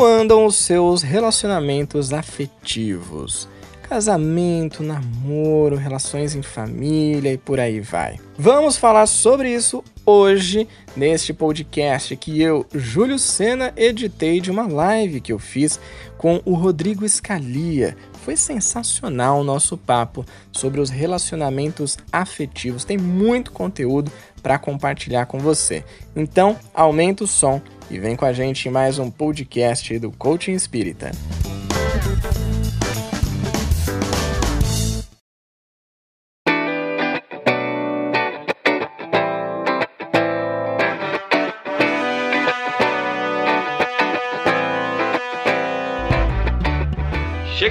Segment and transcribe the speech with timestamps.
[0.00, 3.46] Como andam os seus relacionamentos afetivos?
[3.82, 8.18] Casamento, namoro, relações em família e por aí vai.
[8.38, 10.66] Vamos falar sobre isso hoje
[10.96, 15.78] neste podcast que eu, Júlio Sena, editei de uma live que eu fiz
[16.16, 17.94] com o Rodrigo Escalia.
[18.24, 22.84] Foi sensacional o nosso papo sobre os relacionamentos afetivos.
[22.84, 24.12] Tem muito conteúdo
[24.42, 25.84] para compartilhar com você.
[26.14, 30.52] Então, aumenta o som e vem com a gente em mais um podcast do Coaching
[30.52, 31.10] Espírita.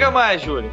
[0.09, 0.72] Chega mais, Júlio.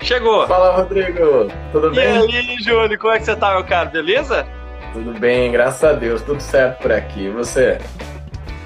[0.00, 0.46] Chegou.
[0.46, 1.48] Fala, Rodrigo.
[1.70, 2.30] Tudo e bem?
[2.30, 3.90] E aí, Júlio, como é que você tá, meu cara?
[3.90, 4.46] Beleza?
[4.94, 6.22] Tudo bem, graças a Deus.
[6.22, 7.24] Tudo certo por aqui.
[7.26, 7.78] E você?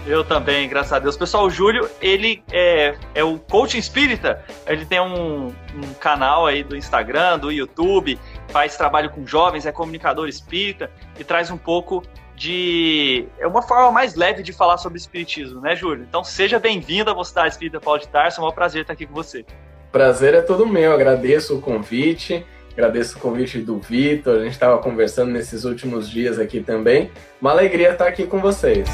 [0.07, 1.17] Eu também, graças a Deus.
[1.17, 4.45] Pessoal, o Júlio, ele é, é o coaching espírita.
[4.69, 8.17] Ele tem um, um canal aí do Instagram, do YouTube,
[8.51, 12.05] faz trabalho com jovens, é comunicador espírita e traz um pouco
[12.37, 13.27] de.
[13.39, 16.05] É uma forma mais leve de falar sobre espiritismo, né, Júlio?
[16.09, 18.41] Então seja bem-vindo à Mocidade Espírita Paulo de Tarso.
[18.41, 19.45] É um prazer estar aqui com você.
[19.93, 20.95] Prazer é todo meu.
[20.95, 22.47] Agradeço o convite.
[22.73, 24.39] Agradeço o convite do Vitor.
[24.39, 27.13] A gente estava conversando nesses últimos dias aqui também.
[27.39, 28.89] Uma alegria estar aqui com vocês.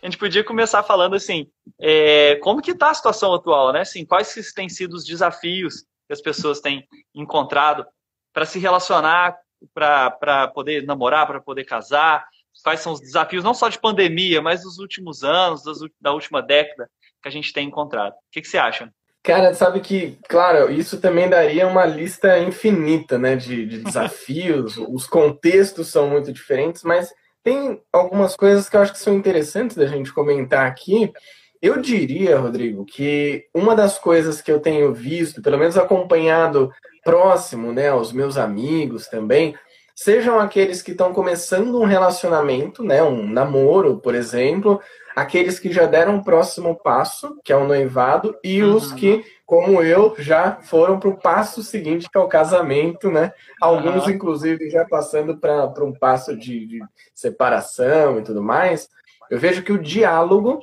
[0.00, 1.50] A gente podia começar falando assim,
[1.80, 3.80] é, como que está a situação atual, né?
[3.80, 7.84] Assim, quais têm sido os desafios que as pessoas têm encontrado
[8.32, 9.36] para se relacionar,
[9.74, 12.24] para poder namorar, para poder casar?
[12.62, 16.42] Quais são os desafios, não só de pandemia, mas dos últimos anos, das, da última
[16.42, 16.88] década
[17.22, 18.12] que a gente tem encontrado?
[18.12, 18.92] O que, que você acha?
[19.22, 25.06] Cara, sabe que, claro, isso também daria uma lista infinita né, de, de desafios, os
[25.06, 29.86] contextos são muito diferentes, mas tem algumas coisas que eu acho que são interessantes da
[29.86, 31.12] gente comentar aqui.
[31.60, 36.70] Eu diria, Rodrigo, que uma das coisas que eu tenho visto, pelo menos acompanhado
[37.04, 39.54] próximo, né, aos meus amigos também,
[39.98, 44.80] sejam aqueles que estão começando um relacionamento, né, um namoro, por exemplo,
[45.16, 48.76] aqueles que já deram o próximo passo, que é o noivado, e uhum.
[48.76, 53.32] os que, como eu, já foram para o passo seguinte, que é o casamento, né?
[53.60, 54.12] Alguns, uhum.
[54.12, 56.80] inclusive, já passando para um passo de, de
[57.12, 58.88] separação e tudo mais.
[59.28, 60.60] Eu vejo que o diálogo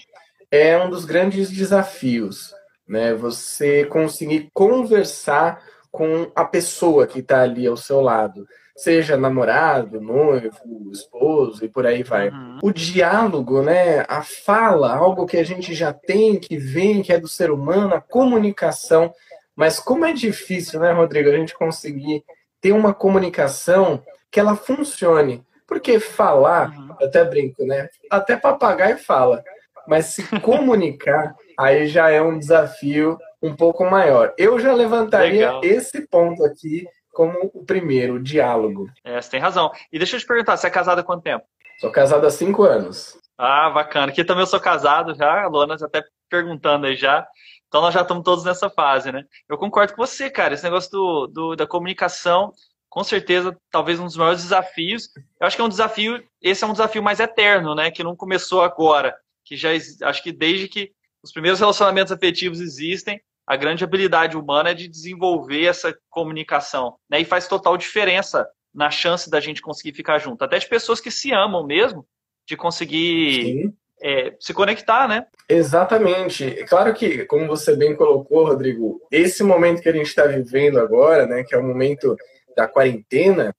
[0.50, 2.56] é um dos grandes desafios,
[2.88, 3.13] né?
[3.13, 10.91] Você conseguir conversar com a pessoa que está ali ao seu lado seja namorado, noivo,
[10.91, 12.30] esposo e por aí vai.
[12.30, 12.59] Uhum.
[12.62, 17.19] O diálogo, né, a fala, algo que a gente já tem, que vem, que é
[17.19, 19.14] do ser humano, a comunicação.
[19.56, 22.24] Mas como é difícil, né, Rodrigo, a gente conseguir
[22.59, 25.44] ter uma comunicação que ela funcione.
[25.66, 26.96] Porque falar, uhum.
[27.02, 27.90] até brinco, né?
[28.09, 29.44] Até papagaio fala.
[29.88, 34.34] Mas se comunicar, aí já é um desafio um pouco maior.
[34.38, 35.62] Eu já levantaria Legal.
[35.64, 36.85] esse ponto aqui
[37.16, 38.92] como o primeiro, o diálogo.
[39.02, 39.72] É, você tem razão.
[39.92, 41.46] E deixa eu te perguntar, você é casado há quanto tempo?
[41.80, 43.18] Sou casado há cinco anos.
[43.38, 44.12] Ah, bacana.
[44.12, 47.26] Aqui também eu sou casado já, a Luana já até perguntando aí já.
[47.68, 49.24] Então nós já estamos todos nessa fase, né?
[49.50, 50.53] Eu concordo com você, cara.
[50.53, 52.52] Esse negócio do, do, da comunicação,
[52.90, 55.09] com certeza, talvez um dos maiores desafios.
[55.40, 57.92] Eu acho que é um desafio, esse é um desafio mais eterno, né?
[57.92, 59.16] Que não começou agora.
[59.46, 59.70] Que já
[60.03, 60.92] acho que desde que
[61.24, 67.22] os primeiros relacionamentos afetivos existem, a grande habilidade humana é de desenvolver essa comunicação, né?
[67.22, 71.12] E faz total diferença na chance da gente conseguir ficar junto, até de pessoas que
[71.12, 72.06] se amam mesmo,
[72.48, 73.74] de conseguir
[74.04, 75.26] é, se conectar, né?
[75.48, 76.66] Exatamente.
[76.68, 81.26] Claro que, como você bem colocou, Rodrigo, esse momento que a gente está vivendo agora,
[81.26, 82.16] né, que é o momento
[82.56, 83.56] da quarentena,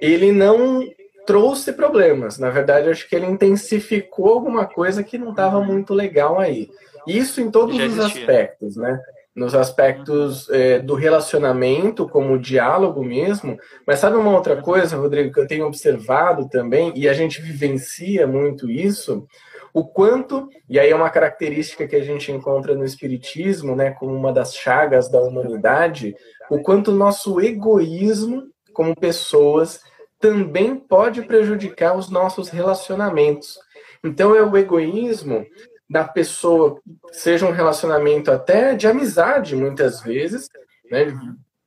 [0.00, 0.82] ele não
[1.26, 2.38] trouxe problemas.
[2.38, 5.64] Na verdade, acho que ele intensificou alguma coisa que não estava uhum.
[5.64, 6.70] muito legal aí.
[7.06, 8.98] Isso em todos os aspectos, né?
[9.34, 13.58] Nos aspectos é, do relacionamento, como o diálogo mesmo.
[13.86, 18.26] Mas sabe uma outra coisa, Rodrigo, que eu tenho observado também, e a gente vivencia
[18.26, 19.26] muito isso?
[19.72, 24.14] O quanto, e aí é uma característica que a gente encontra no Espiritismo, né, como
[24.14, 26.14] uma das chagas da humanidade,
[26.48, 29.80] o quanto o nosso egoísmo como pessoas
[30.20, 33.58] também pode prejudicar os nossos relacionamentos.
[34.02, 35.44] Então, é o egoísmo
[35.94, 36.80] da pessoa,
[37.12, 40.48] seja um relacionamento até de amizade, muitas vezes,
[40.90, 41.16] né?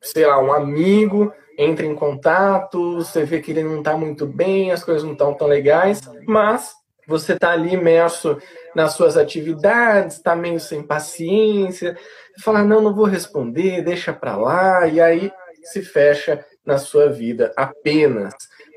[0.01, 4.69] Sei lá, um amigo entra em contato, você vê que ele não está muito bem,
[4.74, 6.74] as coisas não estão tão legais, mas
[7.07, 8.38] você está ali imerso
[8.75, 11.97] nas suas atividades, está meio sem paciência,
[12.44, 15.31] fala, não, não vou responder, deixa para lá, e aí
[15.63, 18.33] se fecha na sua vida apenas,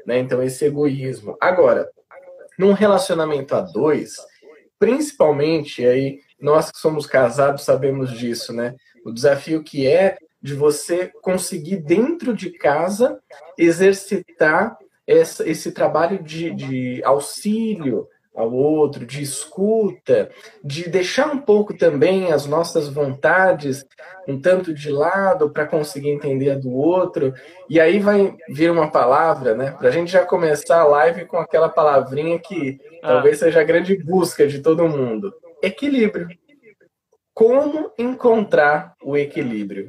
[0.06, 0.20] né?
[0.20, 1.36] Então, esse egoísmo.
[1.40, 1.90] Agora,
[2.56, 4.29] num relacionamento a dois,
[4.80, 8.74] principalmente aí nós que somos casados sabemos disso, né?
[9.04, 13.20] O desafio que é de você conseguir dentro de casa
[13.58, 20.30] exercitar essa, esse trabalho de, de auxílio, ao outro, de escuta,
[20.62, 23.84] de deixar um pouco também as nossas vontades
[24.28, 27.34] um tanto de lado para conseguir entender a do outro.
[27.68, 29.72] E aí vai vir uma palavra, né?
[29.72, 33.08] Para a gente já começar a live com aquela palavrinha que ah.
[33.08, 36.28] talvez seja a grande busca de todo mundo: equilíbrio.
[37.34, 39.88] Como encontrar o equilíbrio?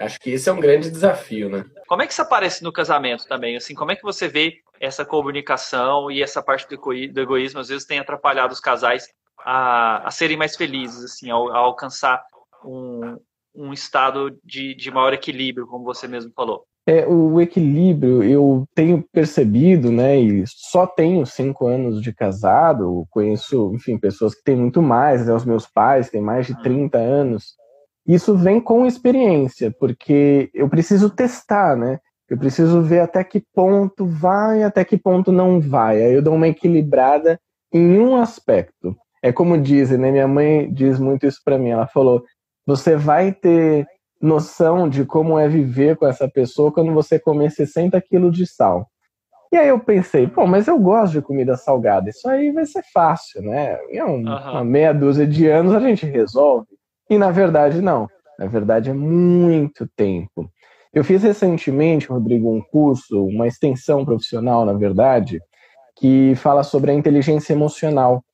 [0.00, 1.64] Acho que esse é um grande desafio, né?
[1.86, 3.56] Como é que isso aparece no casamento também?
[3.56, 7.86] Assim, como é que você vê essa comunicação e essa parte do, egoísmo às vezes
[7.86, 9.08] tem atrapalhado os casais
[9.44, 12.22] a, a serem mais felizes, assim, a, a alcançar
[12.64, 13.18] um,
[13.54, 16.64] um estado de, de maior equilíbrio, como você mesmo falou.
[16.86, 23.72] É, o equilíbrio eu tenho percebido, né, e só tenho cinco anos de casado, conheço,
[23.74, 27.04] enfim, pessoas que têm muito mais, né, os meus pais têm mais de 30 uhum.
[27.04, 27.54] anos,
[28.14, 31.98] isso vem com experiência, porque eu preciso testar, né,
[32.30, 36.00] eu preciso ver até que ponto vai, até que ponto não vai.
[36.00, 37.40] Aí eu dou uma equilibrada
[37.72, 38.96] em um aspecto.
[39.20, 40.12] É como dizem, né?
[40.12, 41.70] Minha mãe diz muito isso para mim.
[41.70, 42.24] Ela falou:
[42.64, 43.84] você vai ter
[44.22, 48.88] noção de como é viver com essa pessoa quando você comer 60 quilos de sal.
[49.52, 52.84] E aí eu pensei, pô, mas eu gosto de comida salgada, isso aí vai ser
[52.92, 53.80] fácil, né?
[53.88, 54.22] Em um, uhum.
[54.22, 56.68] uma meia dúzia de anos a gente resolve.
[57.10, 58.08] E na verdade, não.
[58.38, 60.48] Na verdade, é muito tempo.
[60.94, 65.40] Eu fiz recentemente, Rodrigo, um curso, uma extensão profissional, na verdade,
[65.96, 68.24] que fala sobre a inteligência emocional.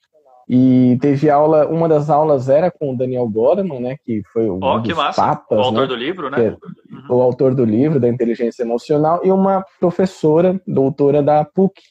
[0.48, 4.60] E teve aula, uma das aulas era com o Daniel Goleman, né, que foi um
[4.62, 6.46] oh, dos papas, o autor né, do livro, né?
[6.46, 7.16] É uhum.
[7.16, 11.82] O autor do livro da inteligência emocional e uma professora, doutora da PUC.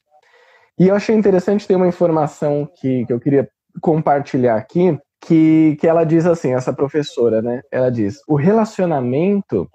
[0.79, 3.49] E eu achei interessante ter uma informação que, que eu queria
[3.81, 7.62] compartilhar aqui, que, que ela diz assim, essa professora, né?
[7.72, 9.69] Ela diz: o relacionamento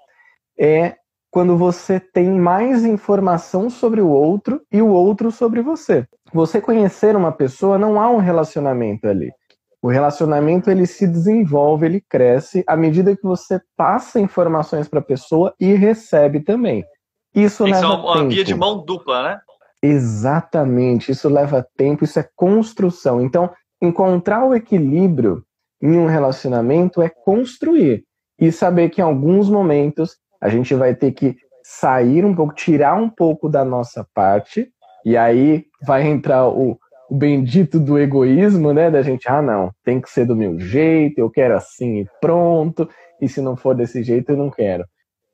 [0.57, 0.95] é
[1.29, 6.05] quando você tem mais informação sobre o outro e o outro sobre você.
[6.33, 9.31] Você conhecer uma pessoa não há um relacionamento ali.
[9.81, 15.03] O relacionamento ele se desenvolve, ele cresce à medida que você passa informações para a
[15.03, 16.85] pessoa e recebe também.
[17.33, 18.29] Isso, isso leva é uma tempo.
[18.29, 19.39] via de mão dupla, né?
[19.81, 23.19] Exatamente, isso leva tempo, isso é construção.
[23.19, 23.49] Então,
[23.81, 25.43] encontrar o equilíbrio
[25.81, 28.03] em um relacionamento é construir
[28.39, 32.95] e saber que em alguns momentos a gente vai ter que sair um pouco, tirar
[32.95, 34.69] um pouco da nossa parte,
[35.05, 36.77] e aí vai entrar o,
[37.09, 38.89] o bendito do egoísmo, né?
[38.89, 42.89] Da gente, ah, não, tem que ser do meu jeito, eu quero assim e pronto,
[43.21, 44.85] e se não for desse jeito, eu não quero.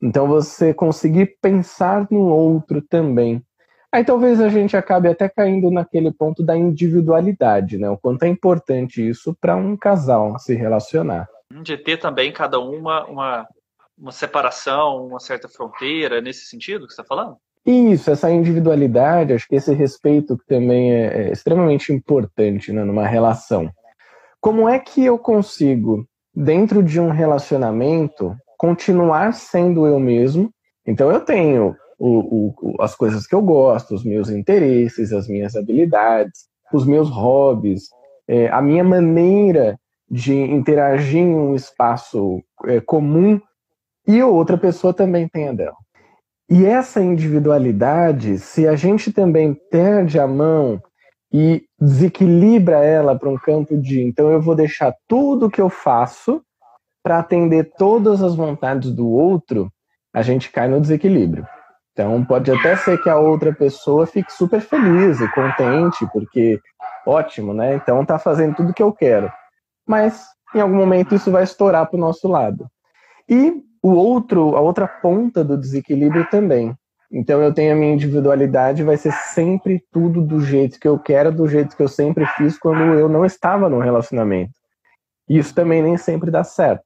[0.01, 3.41] Então você conseguir pensar no outro também.
[3.97, 7.89] Aí talvez a gente acabe até caindo naquele ponto da individualidade, né?
[7.89, 11.27] O quanto é importante isso para um casal se relacionar.
[11.63, 13.47] De ter também cada uma uma,
[13.97, 17.37] uma separação, uma certa fronteira, nesse sentido que você está falando?
[17.65, 23.07] Isso, essa individualidade, acho que esse respeito que também é, é extremamente importante né, numa
[23.07, 23.67] relação.
[24.39, 30.51] Como é que eu consigo, dentro de um relacionamento, continuar sendo eu mesmo?
[30.85, 35.55] Então eu tenho o, o, as coisas que eu gosto, os meus interesses, as minhas
[35.55, 37.89] habilidades, os meus hobbies,
[38.27, 43.39] é, a minha maneira de interagir em um espaço é, comum
[44.07, 45.75] e outra pessoa também tem a dela.
[46.49, 50.81] E essa individualidade, se a gente também perde a mão
[51.31, 56.41] e desequilibra ela para um campo de então eu vou deixar tudo que eu faço
[57.03, 59.69] para atender todas as vontades do outro,
[60.13, 61.45] a gente cai no desequilíbrio.
[61.97, 66.61] Então pode até ser que a outra pessoa fique super feliz e contente, porque
[67.07, 67.73] ótimo, né?
[67.73, 69.31] Então tá fazendo tudo que eu quero.
[69.83, 72.67] Mas em algum momento isso vai estourar para o nosso lado.
[73.27, 76.75] E o outro, a outra ponta do desequilíbrio também.
[77.11, 81.31] Então eu tenho a minha individualidade, vai ser sempre tudo do jeito que eu quero,
[81.31, 84.51] do jeito que eu sempre fiz quando eu não estava no relacionamento.
[85.27, 86.85] E isso também nem sempre dá certo.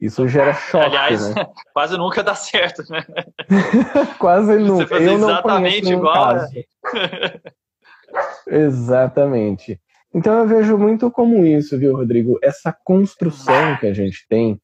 [0.00, 0.86] Isso gera choque.
[0.86, 1.46] Aliás, né?
[1.72, 3.04] quase nunca dá certo, né?
[4.18, 4.86] quase nunca.
[4.86, 6.36] Você eu não exatamente igual.
[6.36, 6.64] Né?
[8.46, 9.80] exatamente.
[10.14, 12.38] Então eu vejo muito como isso, viu, Rodrigo?
[12.42, 14.60] Essa construção que a gente tem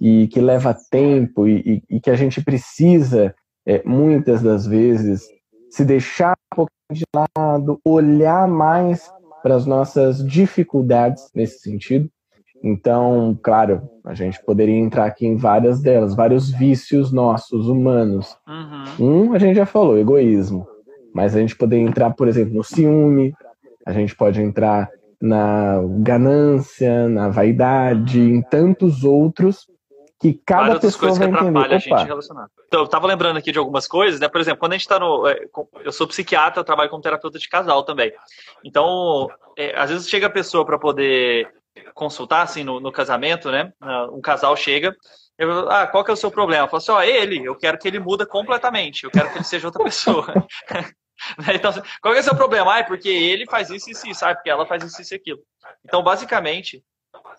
[0.00, 3.34] e que leva tempo e, e, e que a gente precisa,
[3.66, 5.26] é, muitas das vezes,
[5.70, 9.10] se deixar um pouquinho de lado, olhar mais
[9.42, 12.08] para as nossas dificuldades nesse sentido.
[12.62, 18.36] Então, claro, a gente poderia entrar aqui em várias delas, vários vícios nossos, humanos.
[18.46, 19.30] Uhum.
[19.30, 20.66] Um, a gente já falou, egoísmo.
[21.12, 23.34] Mas a gente poderia entrar, por exemplo, no ciúme,
[23.84, 24.88] a gente pode entrar
[25.20, 29.66] na ganância, na vaidade, em tantos outros
[30.20, 31.58] que cada Várias pessoa vai entender.
[31.58, 31.66] Opa.
[31.66, 32.46] a gente relacionar.
[32.68, 34.28] Então, eu tava lembrando aqui de algumas coisas, né?
[34.28, 35.26] Por exemplo, quando a gente tá no.
[35.26, 35.48] É,
[35.84, 38.12] eu sou psiquiatra, eu trabalho como terapeuta de casal também.
[38.64, 39.28] Então,
[39.58, 41.48] é, às vezes chega a pessoa para poder
[41.94, 43.72] consultar, assim, no, no, casamento, né?
[44.12, 44.94] Um casal chega.
[45.38, 46.64] Eu, ah, qual que é o seu problema?
[46.64, 49.44] Eu falo assim, ó, ele, eu quero que ele muda completamente, eu quero que ele
[49.44, 50.26] seja outra pessoa.
[51.38, 51.54] Né?
[51.54, 52.74] Então, qual é o seu problema?
[52.74, 55.38] Ah, é porque ele faz isso e isso, ah, porque ela faz isso e aquilo.
[55.84, 56.82] Então, basicamente,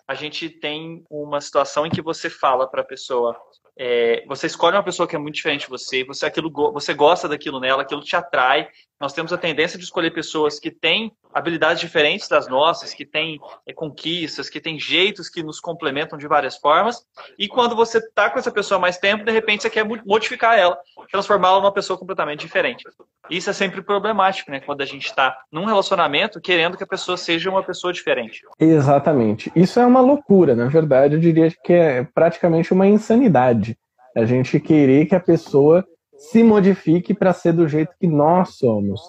[0.06, 3.36] a gente tem uma situação em que você fala para a pessoa,
[3.78, 7.28] é, você escolhe uma pessoa que é muito diferente de você, você aquilo você gosta
[7.28, 8.68] daquilo nela, aquilo te atrai.
[9.00, 13.40] Nós temos a tendência de escolher pessoas que têm habilidades diferentes das nossas, que têm
[13.66, 17.04] é, conquistas, que têm jeitos que nos complementam de várias formas.
[17.38, 20.78] E quando você está com essa pessoa mais tempo, de repente você quer modificar ela,
[21.10, 22.84] transformá-la numa pessoa completamente diferente.
[23.28, 24.60] Isso é sempre problemático, né?
[24.60, 28.42] Quando a gente está num relacionamento querendo que a pessoa seja uma pessoa diferente.
[28.60, 29.50] Exatamente.
[29.56, 33.76] Isso é uma loucura, na verdade, eu diria que é praticamente uma insanidade.
[34.16, 35.84] A gente querer que a pessoa
[36.16, 39.00] se modifique para ser do jeito que nós somos.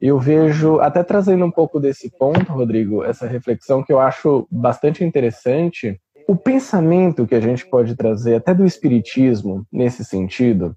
[0.00, 5.02] Eu vejo, até trazendo um pouco desse ponto, Rodrigo, essa reflexão que eu acho bastante
[5.02, 5.98] interessante,
[6.28, 10.76] o pensamento que a gente pode trazer até do Espiritismo nesse sentido,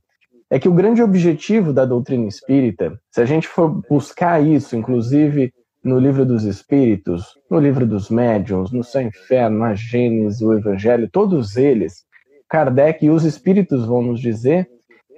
[0.50, 5.52] é que o grande objetivo da doutrina espírita, se a gente for buscar isso, inclusive
[5.84, 11.10] no livro dos Espíritos, no livro dos Médiuns, no Céu Inferno, na Gênesis, o Evangelho,
[11.12, 12.06] todos eles,
[12.50, 14.70] Kardec e os Espíritos vão nos dizer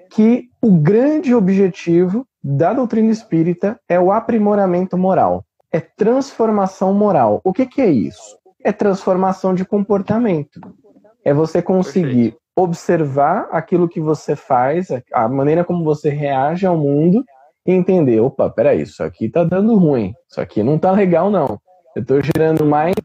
[0.09, 7.41] que o grande objetivo da doutrina espírita é o aprimoramento moral, é transformação moral.
[7.43, 8.37] O que, que é isso?
[8.63, 10.59] É transformação de comportamento.
[11.23, 12.37] É você conseguir Perfeito.
[12.55, 17.23] observar aquilo que você faz, a maneira como você reage ao mundo
[17.65, 21.59] e entender, opa, peraí, isso aqui tá dando ruim, isso aqui não tá legal não.
[21.95, 22.95] Eu tô gerando mais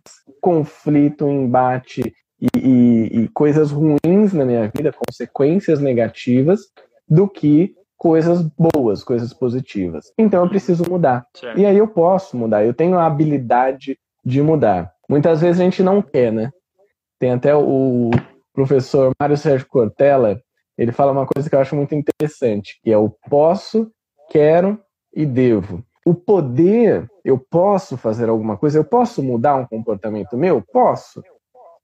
[0.41, 6.61] conflito, embate e, e, e coisas ruins na minha vida, consequências negativas,
[7.09, 10.13] do que coisas boas, coisas positivas.
[10.19, 11.27] Então eu preciso mudar.
[11.35, 11.59] Certo.
[11.59, 14.93] E aí eu posso mudar, eu tenho a habilidade de mudar.
[15.09, 16.51] Muitas vezes a gente não quer, né?
[17.19, 18.11] Tem até o
[18.53, 20.41] professor Mário Sérgio Cortella,
[20.77, 23.91] ele fala uma coisa que eu acho muito interessante, que é o posso,
[24.31, 24.79] quero
[25.15, 25.85] e devo.
[26.05, 30.61] O poder, eu posso fazer alguma coisa, eu posso mudar um comportamento meu?
[30.61, 31.23] Posso.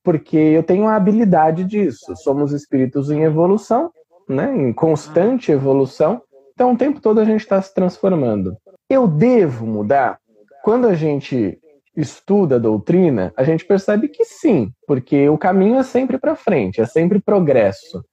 [0.02, 2.14] Porque eu tenho a habilidade disso.
[2.16, 3.90] Somos espíritos em evolução
[4.30, 6.22] né, em constante evolução.
[6.54, 8.56] Então, o tempo todo a gente está se transformando.
[8.88, 10.18] Eu devo mudar?
[10.62, 11.58] Quando a gente
[11.96, 16.80] estuda a doutrina, a gente percebe que sim, porque o caminho é sempre para frente,
[16.80, 18.04] é sempre progresso.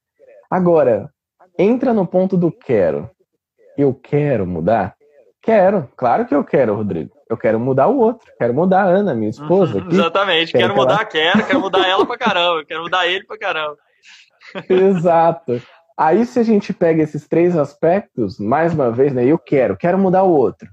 [0.50, 1.10] Agora,
[1.58, 3.10] entra no ponto do quero.
[3.76, 4.96] Eu quero mudar?
[5.40, 7.10] Quero, claro que eu quero, Rodrigo.
[7.30, 9.78] Eu quero mudar o outro, quero mudar a Ana, minha esposa.
[9.78, 9.94] Aqui.
[9.94, 11.04] Exatamente, quero, quero mudar, ela...
[11.04, 13.76] quero, quero mudar ela pra caramba, quero mudar ele pra caramba.
[14.68, 15.62] Exato.
[15.98, 19.24] Aí, se a gente pega esses três aspectos, mais uma vez, né?
[19.26, 20.68] Eu quero, quero mudar o outro.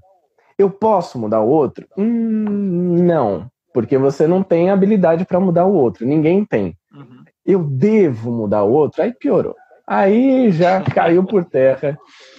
[0.56, 1.84] Eu posso mudar o outro?
[1.98, 6.06] Hum, não, porque você não tem habilidade para mudar o outro.
[6.06, 6.78] Ninguém tem.
[6.94, 7.24] Uhum.
[7.44, 9.02] Eu devo mudar o outro?
[9.02, 9.56] Aí piorou.
[9.84, 11.98] Aí já caiu por terra.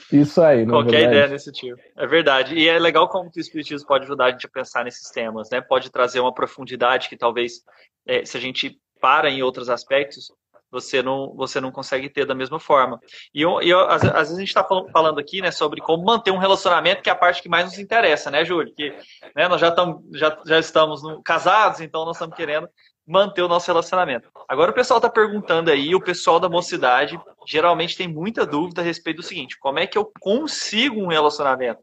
[0.09, 1.77] Isso aí, não Qualquer é ideia desse tipo.
[1.97, 2.55] É verdade.
[2.55, 5.59] E é legal como o Espiritismo pode ajudar a gente a pensar nesses temas, né?
[5.59, 7.61] Pode trazer uma profundidade que talvez,
[8.07, 10.31] é, se a gente para em outros aspectos,
[10.71, 12.99] você não, você não consegue ter da mesma forma.
[13.33, 16.31] E, eu, eu às, às, vezes a gente está falando aqui né, sobre como manter
[16.31, 18.73] um relacionamento, que é a parte que mais nos interessa, né, Júlio?
[18.73, 18.93] Que
[19.35, 22.67] né, nós já, tam, já, já estamos no, casados, então nós estamos querendo
[23.07, 24.29] manter o nosso relacionamento.
[24.49, 28.83] Agora o pessoal está perguntando aí, o pessoal da mocidade geralmente tem muita dúvida a
[28.83, 31.81] respeito do seguinte: como é que eu consigo um relacionamento?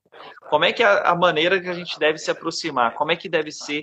[0.49, 2.95] Como é que é a, maneira que a gente deve se aproximar?
[2.95, 3.83] Como é que deve ser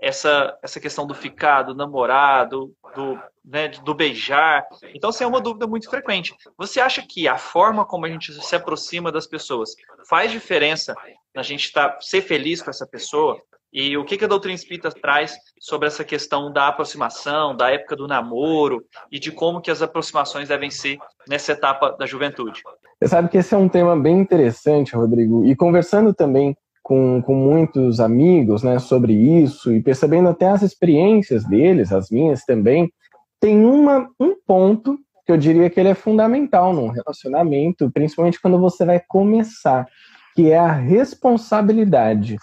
[0.00, 4.64] essa, essa questão do ficar, do namorado, do, né, do beijar?
[4.94, 6.34] Então, assim, é uma dúvida muito frequente.
[6.56, 9.74] Você acha que a forma como a gente se aproxima das pessoas
[10.08, 10.94] faz diferença
[11.34, 13.40] na gente tá, ser feliz com essa pessoa?
[13.72, 17.96] E o que, que a doutrina espírita traz sobre essa questão da aproximação, da época
[17.96, 22.60] do namoro e de como que as aproximações devem ser nessa etapa da juventude?
[23.00, 27.34] Você sabe que esse é um tema bem interessante, Rodrigo, e conversando também com, com
[27.34, 32.92] muitos amigos né, sobre isso e percebendo até as experiências deles, as minhas também,
[33.40, 38.58] tem uma, um ponto que eu diria que ele é fundamental num relacionamento, principalmente quando
[38.58, 39.86] você vai começar,
[40.34, 42.36] que é a responsabilidade.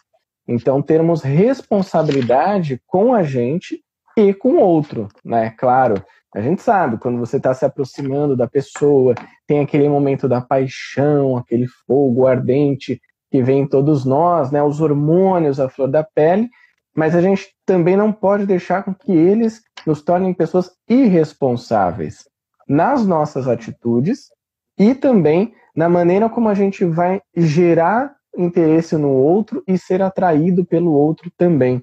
[0.52, 3.84] Então, termos responsabilidade com a gente
[4.18, 5.52] e com o outro, né?
[5.52, 6.04] Claro,
[6.34, 9.14] a gente sabe, quando você está se aproximando da pessoa,
[9.46, 14.64] tem aquele momento da paixão, aquele fogo ardente, que vem em todos nós, né?
[14.64, 16.50] Os hormônios, a flor da pele,
[16.96, 22.28] mas a gente também não pode deixar com que eles nos tornem pessoas irresponsáveis
[22.68, 24.30] nas nossas atitudes
[24.80, 30.66] e também na maneira como a gente vai gerar interesse no outro e ser atraído
[30.66, 31.80] pelo outro também.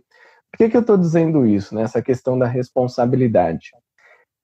[0.50, 2.04] Por que, que eu estou dizendo isso, nessa né?
[2.04, 3.70] questão da responsabilidade?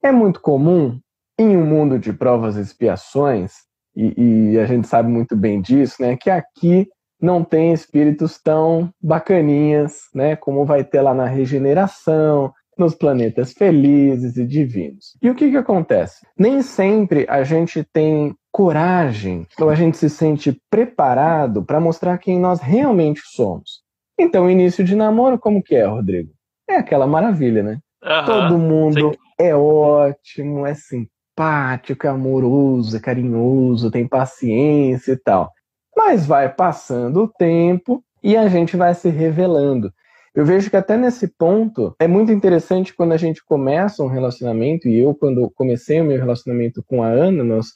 [0.02, 0.98] É muito comum,
[1.38, 3.52] em um mundo de provas e expiações,
[3.96, 6.88] e, e a gente sabe muito bem disso, né, que aqui
[7.20, 14.36] não tem espíritos tão bacaninhas, né, como vai ter lá na regeneração, nos planetas felizes
[14.36, 15.16] e divinos.
[15.22, 16.26] E o que, que acontece?
[16.38, 22.38] Nem sempre a gente tem coragem ou a gente se sente preparado para mostrar quem
[22.38, 23.82] nós realmente somos.
[24.18, 26.30] Então, o início de namoro, como que é, Rodrigo?
[26.68, 27.78] É aquela maravilha, né?
[28.02, 29.18] Uhum, Todo mundo sim.
[29.38, 35.50] é ótimo, é simpático, é amoroso, é carinhoso, tem paciência e tal.
[35.96, 39.92] Mas vai passando o tempo e a gente vai se revelando.
[40.34, 44.88] Eu vejo que até nesse ponto é muito interessante quando a gente começa um relacionamento,
[44.88, 47.66] e eu, quando comecei o meu relacionamento com a Ana, nós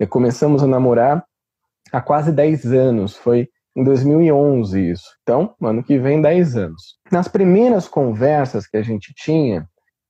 [0.00, 1.22] eh, começamos a namorar
[1.92, 5.04] há quase 10 anos, foi em 2011 isso.
[5.22, 6.98] Então, ano que vem, 10 anos.
[7.12, 9.68] Nas primeiras conversas que a gente tinha,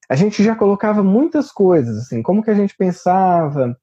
[0.09, 3.77] a gente já colocava muitas coisas, assim, como que a gente pensava,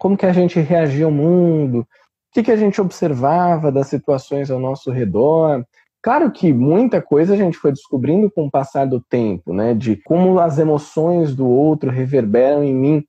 [0.00, 1.86] como que a gente reagia ao mundo, o
[2.32, 5.64] que, que a gente observava das situações ao nosso redor,
[6.02, 9.72] Claro que muita coisa a gente foi descobrindo com o passar do tempo, né?
[9.72, 13.04] De como as emoções do outro reverberam em mim.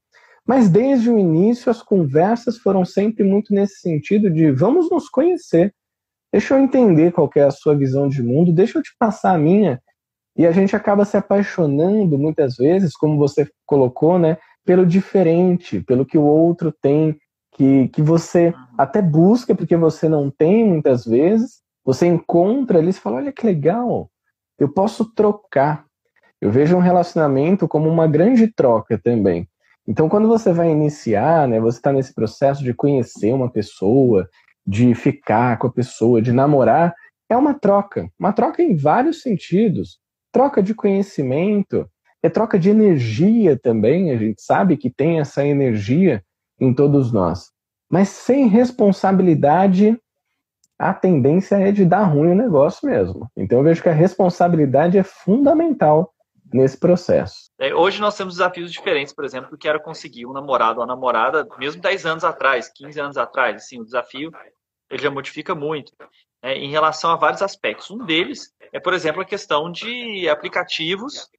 [0.46, 5.74] Mas desde o início as conversas foram sempre muito nesse sentido de vamos nos conhecer.
[6.32, 9.38] Deixa eu entender qual é a sua visão de mundo, deixa eu te passar a
[9.38, 9.82] minha.
[10.38, 16.06] E a gente acaba se apaixonando muitas vezes, como você colocou, né, pelo diferente, pelo
[16.06, 17.18] que o outro tem,
[17.56, 22.94] que, que você até busca porque você não tem muitas vezes, você encontra ali e
[22.94, 24.10] fala: olha que legal,
[24.60, 25.86] eu posso trocar.
[26.42, 29.48] Eu vejo um relacionamento como uma grande troca também.
[29.88, 34.30] Então, quando você vai iniciar, né, você está nesse processo de conhecer uma pessoa,
[34.66, 36.94] de ficar com a pessoa, de namorar,
[37.30, 38.10] é uma troca.
[38.18, 40.00] Uma troca em vários sentidos.
[40.32, 41.88] Troca de conhecimento,
[42.22, 44.12] é troca de energia também.
[44.12, 46.24] A gente sabe que tem essa energia
[46.60, 47.52] em todos nós.
[47.90, 49.98] Mas sem responsabilidade
[50.78, 53.30] a tendência é de dar ruim o negócio mesmo.
[53.36, 56.14] Então eu vejo que a responsabilidade é fundamental
[56.54, 57.50] nesse processo.
[57.60, 60.86] É, hoje nós temos desafios diferentes, por exemplo, do que era conseguir um namorado ou
[60.86, 63.56] namorada, mesmo 10 anos atrás, 15 anos atrás.
[63.58, 64.32] Assim, o desafio
[64.90, 65.92] ele já modifica muito
[66.44, 67.90] né, em relação a vários aspectos.
[67.90, 71.30] Um deles é, por exemplo, a questão de aplicativos,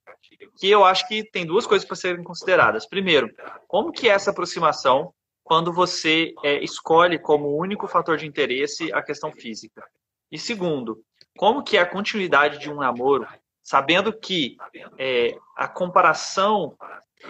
[0.57, 2.87] que eu acho que tem duas coisas para serem consideradas.
[2.87, 3.29] Primeiro,
[3.67, 5.13] como que essa aproximação
[5.45, 9.87] quando você é, escolhe como único fator de interesse a questão física.
[10.31, 11.03] E segundo,
[11.37, 13.27] como que é a continuidade de um namoro,
[13.61, 14.57] sabendo que
[14.97, 16.75] é, a comparação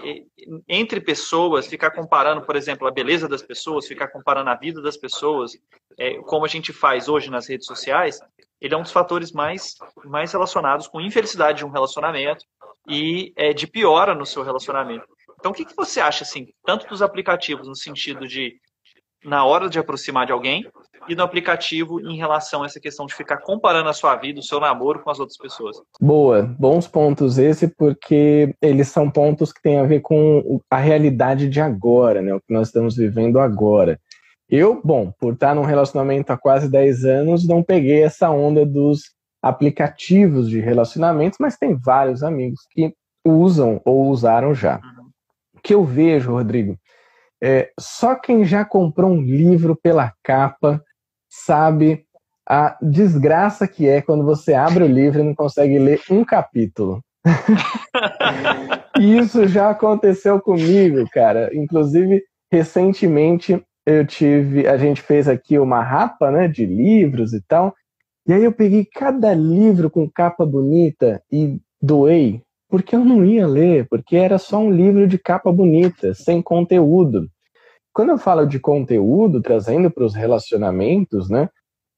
[0.01, 0.23] é,
[0.65, 4.95] entre pessoas, ficar comparando, por exemplo, a beleza das pessoas, ficar comparando a vida das
[4.95, 5.51] pessoas,
[5.97, 8.21] é, como a gente faz hoje nas redes sociais,
[8.61, 9.75] ele é um dos fatores mais,
[10.05, 12.45] mais relacionados com infelicidade de um relacionamento
[12.87, 15.05] e é, de piora no seu relacionamento.
[15.39, 18.55] Então, o que, que você acha, assim, tanto dos aplicativos no sentido de
[19.25, 20.65] na hora de aproximar de alguém
[21.09, 24.43] e no aplicativo em relação a essa questão de ficar comparando a sua vida, o
[24.43, 25.77] seu namoro com as outras pessoas?
[25.99, 31.49] Boa, bons pontos esse, porque eles são pontos que têm a ver com a realidade
[31.49, 32.33] de agora, né?
[32.33, 33.99] O que nós estamos vivendo agora.
[34.47, 39.11] Eu, bom, por estar num relacionamento há quase 10 anos, não peguei essa onda dos
[39.41, 42.93] aplicativos de relacionamentos, mas tem vários amigos que
[43.23, 44.75] usam ou usaram já.
[44.75, 44.94] Uhum
[45.65, 46.77] que eu vejo, Rodrigo,
[47.43, 50.79] é, só quem já comprou um livro pela capa
[51.27, 52.05] sabe
[52.47, 57.01] a desgraça que é quando você abre o livro e não consegue ler um capítulo.
[58.99, 61.49] Isso já aconteceu comigo, cara.
[61.51, 67.73] Inclusive, recentemente eu tive, a gente fez aqui uma rapa, né, de livros e tal.
[68.27, 72.44] E aí eu peguei cada livro com capa bonita e doei
[72.75, 77.29] porque eu não ia ler, porque era só um livro de capa bonita, sem conteúdo.
[77.93, 81.47] Quando eu falo de conteúdo, trazendo para os relacionamentos, né?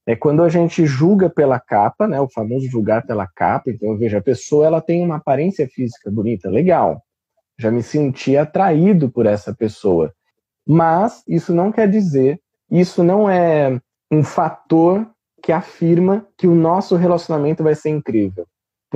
[0.06, 2.22] É quando a gente julga pela capa, né?
[2.22, 3.72] O famoso julgar pela capa.
[3.72, 7.02] Então, eu vejo a pessoa, ela tem uma aparência física bonita, legal.
[7.58, 10.14] Já me senti atraído por essa pessoa.
[10.64, 15.10] Mas isso não quer dizer, isso não é um fator
[15.42, 18.46] que afirma que o nosso relacionamento vai ser incrível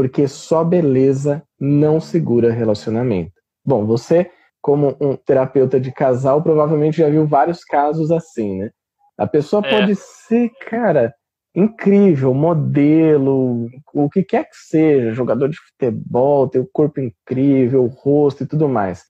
[0.01, 3.33] porque só beleza não segura relacionamento.
[3.63, 8.71] Bom, você, como um terapeuta de casal, provavelmente já viu vários casos assim, né?
[9.15, 9.69] A pessoa é.
[9.69, 11.13] pode ser, cara,
[11.53, 17.87] incrível, modelo, o que quer que seja, jogador de futebol, tem o corpo incrível, o
[17.87, 19.03] rosto e tudo mais.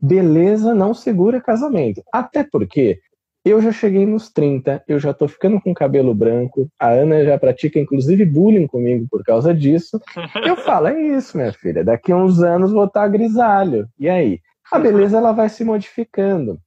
[0.00, 2.02] Beleza não segura casamento.
[2.12, 2.98] Até porque
[3.44, 7.36] eu já cheguei nos 30, eu já tô ficando com cabelo branco, a Ana já
[7.36, 10.00] pratica inclusive bullying comigo por causa disso.
[10.46, 13.88] Eu falo, é isso, minha filha, daqui a uns anos vou estar grisalho.
[13.98, 14.40] E aí?
[14.70, 16.58] A beleza ela vai se modificando.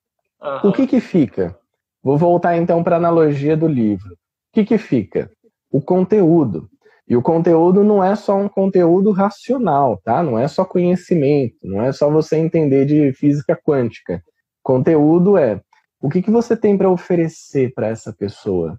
[0.41, 0.69] Uhum.
[0.69, 1.57] O que que fica?
[2.03, 4.13] Vou voltar então para a analogia do livro.
[4.13, 4.17] O
[4.53, 5.31] que que fica?
[5.71, 6.69] O conteúdo.
[7.07, 10.21] E o conteúdo não é só um conteúdo racional, tá?
[10.23, 14.21] Não é só conhecimento, não é só você entender de física quântica.
[14.63, 15.61] Conteúdo é
[16.01, 18.77] o que, que você tem para oferecer para essa pessoa?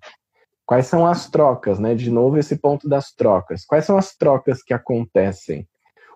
[0.65, 1.95] Quais são as trocas, né?
[1.95, 3.65] De novo, esse ponto das trocas.
[3.65, 5.67] Quais são as trocas que acontecem?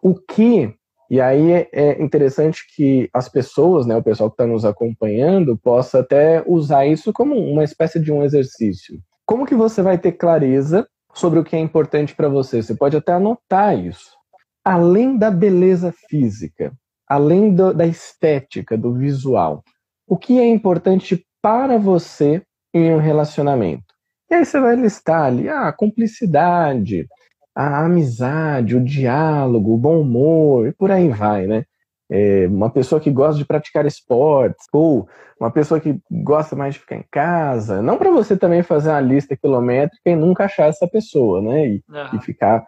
[0.03, 0.75] O que,
[1.09, 5.57] e aí é, é interessante que as pessoas, né, o pessoal que está nos acompanhando,
[5.57, 8.99] possa até usar isso como uma espécie de um exercício.
[9.25, 12.63] Como que você vai ter clareza sobre o que é importante para você?
[12.63, 14.17] Você pode até anotar isso.
[14.65, 16.73] Além da beleza física,
[17.09, 19.63] além do, da estética, do visual,
[20.11, 22.43] o que é importante para você
[22.75, 23.95] em um relacionamento.
[24.29, 27.07] E aí você vai listar ali ah, a cumplicidade,
[27.55, 31.65] a amizade, o diálogo, o bom humor, e por aí vai, né?
[32.11, 36.81] É, uma pessoa que gosta de praticar esportes, ou uma pessoa que gosta mais de
[36.81, 37.81] ficar em casa.
[37.81, 41.69] Não para você também fazer uma lista quilométrica e nunca achar essa pessoa, né?
[41.69, 42.19] E, uhum.
[42.19, 42.67] e ficar.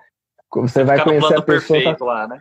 [0.54, 1.96] Você vai conhecer a pessoa.
[1.96, 2.04] Tá...
[2.04, 2.40] Lá, né?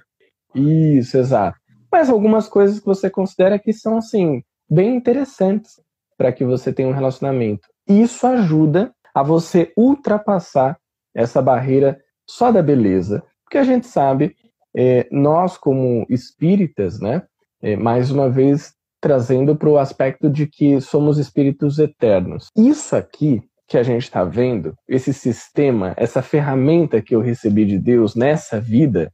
[0.54, 1.58] Isso, exato.
[1.92, 5.82] Mas algumas coisas que você considera que são assim bem interessantes
[6.18, 7.68] para que você tenha um relacionamento.
[7.88, 10.80] Isso ajuda a você ultrapassar
[11.14, 14.36] essa barreira só da beleza, porque a gente sabe,
[14.74, 17.24] é, nós como espíritas, né,
[17.62, 22.48] é, mais uma vez trazendo para o aspecto de que somos espíritos eternos.
[22.56, 27.80] Isso aqui que a gente está vendo, esse sistema, essa ferramenta que eu recebi de
[27.80, 29.12] Deus nessa vida,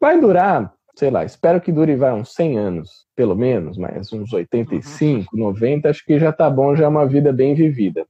[0.00, 4.32] vai durar sei lá, espero que dure vai, uns 100 anos, pelo menos, mas uns
[4.32, 5.44] 85, uhum.
[5.44, 8.04] 90, acho que já tá bom, já é uma vida bem vivida.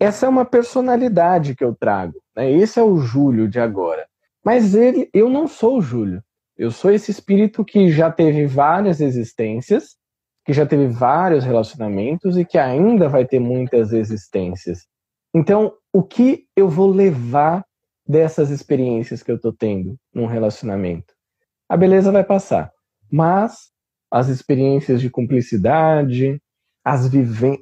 [0.00, 2.50] Essa é uma personalidade que eu trago, né?
[2.50, 4.08] Esse é o Júlio de agora.
[4.44, 6.20] Mas ele, eu não sou o Júlio.
[6.58, 9.96] Eu sou esse espírito que já teve várias existências,
[10.44, 14.88] que já teve vários relacionamentos e que ainda vai ter muitas existências.
[15.32, 17.64] Então, o que eu vou levar
[18.04, 21.11] dessas experiências que eu tô tendo num relacionamento?
[21.72, 22.70] A beleza vai passar.
[23.10, 23.70] Mas
[24.10, 26.38] as experiências de cumplicidade,
[26.84, 27.10] as,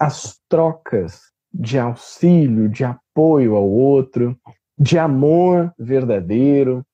[0.01, 1.21] as trocas
[1.55, 4.37] de auxílio, de apoio ao outro,
[4.77, 6.85] de amor verdadeiro,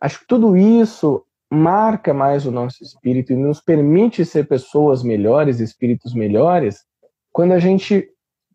[0.00, 5.58] acho que tudo isso marca mais o nosso espírito e nos permite ser pessoas melhores,
[5.58, 6.84] espíritos melhores,
[7.32, 8.08] quando a gente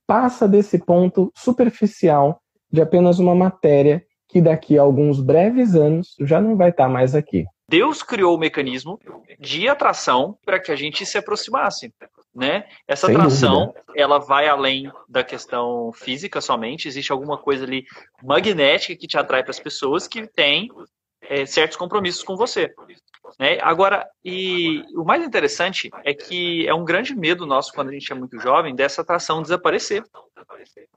[0.08, 2.40] passa desse ponto superficial
[2.72, 7.14] de apenas uma matéria que daqui a alguns breves anos já não vai estar mais
[7.14, 7.46] aqui.
[7.70, 9.00] Deus criou o mecanismo
[9.40, 11.94] de atração para que a gente se aproximasse.
[12.34, 12.66] Né?
[12.88, 13.84] Essa Sem atração, dúvida.
[13.96, 17.84] ela vai além da questão física somente, existe alguma coisa ali
[18.24, 20.70] magnética que te atrai para as pessoas que têm
[21.22, 22.74] é, certos compromissos com você.
[23.40, 23.58] Né?
[23.62, 28.12] Agora, e o mais interessante é que é um grande medo nosso quando a gente
[28.12, 30.04] é muito jovem dessa atração desaparecer.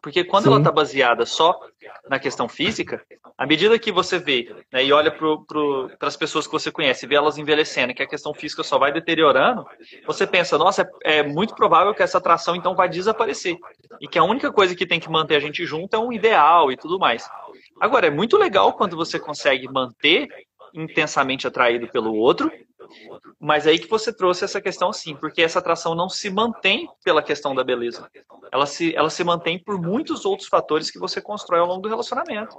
[0.01, 0.51] Porque quando Sim.
[0.51, 1.59] ela está baseada só
[2.09, 3.03] na questão física,
[3.37, 7.17] à medida que você vê né, e olha para as pessoas que você conhece, vê
[7.17, 9.67] elas envelhecendo, que a questão física só vai deteriorando,
[10.07, 13.57] você pensa, nossa, é, é muito provável que essa atração então vai desaparecer.
[14.01, 16.73] E que a única coisa que tem que manter a gente junto é um ideal
[16.73, 17.29] e tudo mais.
[17.81, 20.29] Agora, é muito legal quando você consegue manter
[20.75, 22.51] intensamente atraído pelo outro,
[23.39, 27.23] mas aí que você trouxe essa questão sim, porque essa atração não se mantém pela
[27.23, 28.09] questão da beleza.
[28.53, 31.89] Ela se, ela se mantém por muitos outros fatores que você constrói ao longo do
[31.89, 32.57] relacionamento.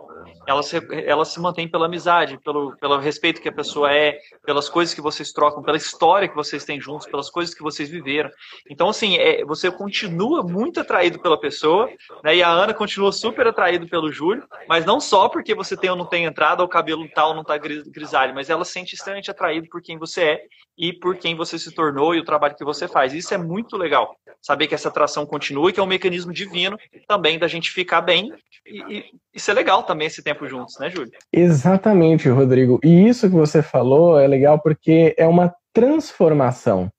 [0.47, 4.69] Ela se, ela se mantém pela amizade, pelo, pelo respeito que a pessoa é, pelas
[4.69, 8.29] coisas que vocês trocam, pela história que vocês têm juntos, pelas coisas que vocês viveram.
[8.69, 11.89] Então, assim, é, você continua muito atraído pela pessoa,
[12.23, 12.35] né?
[12.35, 15.95] E a Ana continua super atraído pelo Júlio, mas não só porque você tem ou
[15.95, 19.29] não tem entrada, ou o cabelo tal não está grisalho, mas ela se sente extremamente
[19.29, 20.41] atraído por quem você é
[20.77, 23.13] e por quem você se tornou e o trabalho que você faz.
[23.13, 24.15] Isso é muito legal.
[24.41, 28.01] Saber que essa atração continua e que é um mecanismo divino também da gente ficar
[28.01, 28.33] bem.
[28.65, 31.11] E, e isso é legal também esse tempo juntos, né, Júlio?
[31.31, 32.79] Exatamente, Rodrigo.
[32.83, 36.91] E isso que você falou é legal porque é uma transformação.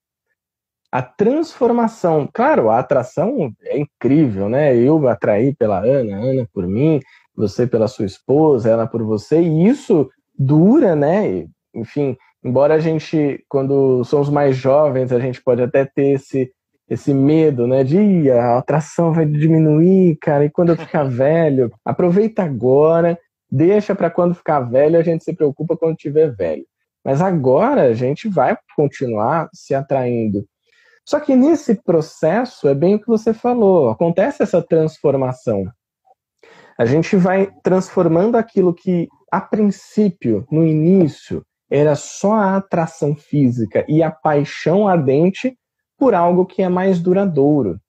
[0.90, 4.76] A transformação, claro, a atração é incrível, né?
[4.76, 7.00] Eu atraí pela Ana, Ana por mim,
[7.35, 11.46] você pela sua esposa, ela por você, e isso dura, né?
[11.74, 16.52] Enfim, embora a gente, quando somos mais jovens, a gente pode até ter esse,
[16.88, 17.85] esse medo, né?
[17.85, 23.18] De a atração vai diminuir, cara, e quando eu ficar velho, aproveita agora,
[23.50, 26.64] deixa para quando ficar velho, a gente se preocupa quando tiver velho.
[27.05, 30.46] Mas agora a gente vai continuar se atraindo.
[31.05, 35.64] Só que nesse processo é bem o que você falou, acontece essa transformação.
[36.78, 43.82] A gente vai transformando aquilo que a princípio, no início, era só a atração física
[43.88, 45.56] e a paixão ardente
[45.98, 47.80] por algo que é mais duradouro,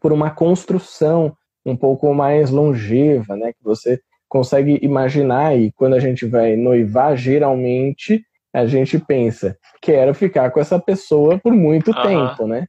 [0.00, 1.32] por uma construção
[1.64, 7.16] um pouco mais longeva, né, que você consegue imaginar e quando a gente vai noivar,
[7.16, 12.02] geralmente a gente pensa, quero ficar com essa pessoa por muito uhum.
[12.02, 12.66] tempo, né?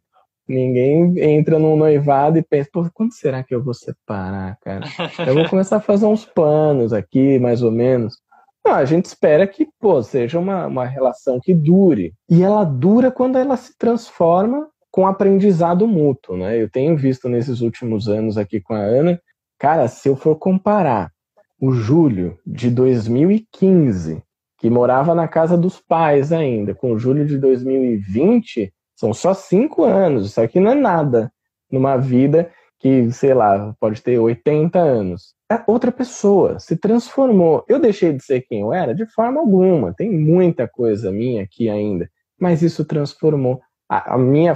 [0.47, 4.85] Ninguém entra num noivado e pensa, pô, quando será que eu vou separar, cara?
[5.25, 8.17] Eu vou começar a fazer uns planos aqui, mais ou menos.
[8.65, 12.13] Não, a gente espera que, pô, seja uma, uma relação que dure.
[12.29, 16.61] E ela dura quando ela se transforma com aprendizado mútuo, né?
[16.61, 19.19] Eu tenho visto nesses últimos anos aqui com a Ana,
[19.59, 21.11] cara, se eu for comparar
[21.59, 24.23] o Júlio de 2015
[24.63, 30.27] que morava na casa dos pais ainda, com julho de 2020, são só cinco anos.
[30.27, 31.29] Isso aqui não é nada
[31.69, 32.49] numa vida
[32.83, 35.33] que, sei lá, pode ter 80 anos.
[35.49, 37.63] É outra pessoa, se transformou.
[37.65, 38.93] Eu deixei de ser quem eu era?
[38.93, 39.93] De forma alguma.
[39.93, 44.53] Tem muita coisa minha aqui ainda, mas isso transformou a, a minha,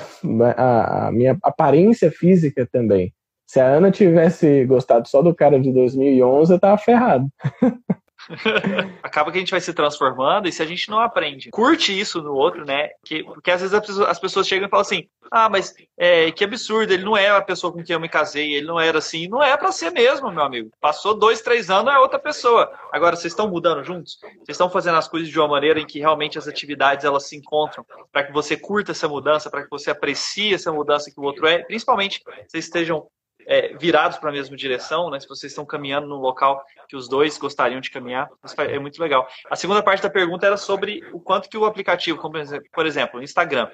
[0.58, 3.14] a, a minha aparência física também.
[3.48, 7.30] Se a Ana tivesse gostado só do cara de 2011, eu tava ferrado.
[9.04, 12.22] Acaba que a gente vai se transformando e se a gente não aprende, curte isso
[12.22, 12.90] no outro, né?
[13.06, 16.94] Que, porque às vezes as pessoas chegam e falam assim: ah, mas é, que absurdo,
[16.94, 19.28] ele não é a pessoa com quem eu me casei, ele não era assim.
[19.28, 20.72] Não é para ser mesmo, meu amigo.
[20.80, 22.72] Passou dois, três anos, é outra pessoa.
[22.92, 24.18] Agora, vocês estão mudando juntos?
[24.22, 27.36] Vocês estão fazendo as coisas de uma maneira em que realmente as atividades elas se
[27.36, 31.24] encontram para que você curta essa mudança, para que você aprecie essa mudança que o
[31.24, 33.08] outro é, principalmente vocês estejam
[33.48, 35.20] é, virados para a mesma direção, né?
[35.20, 38.30] Se vocês estão caminhando no local que os dois gostariam de caminhar,
[38.60, 39.28] é muito legal.
[39.50, 42.36] A segunda parte da pergunta era sobre o quanto que o aplicativo, como
[42.74, 43.70] por exemplo, o Instagram,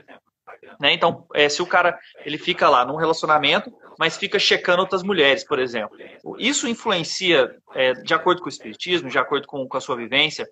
[0.80, 0.94] né?
[0.94, 5.44] Então, é, se o cara ele fica lá num relacionamento, mas fica checando outras mulheres,
[5.46, 5.96] por exemplo,
[6.38, 10.48] isso influencia, é, de acordo com o espiritismo, de acordo com, com, a sua vivência,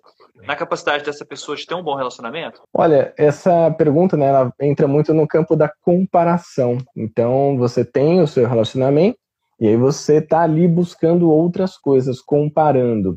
[0.46, 2.62] na capacidade dessa pessoa de ter um bom relacionamento?
[2.72, 6.78] Olha, essa pergunta, né, ela entra muito no campo da comparação.
[6.96, 9.18] Então, você tem o seu relacionamento
[9.60, 13.16] e aí você está ali buscando outras coisas, comparando.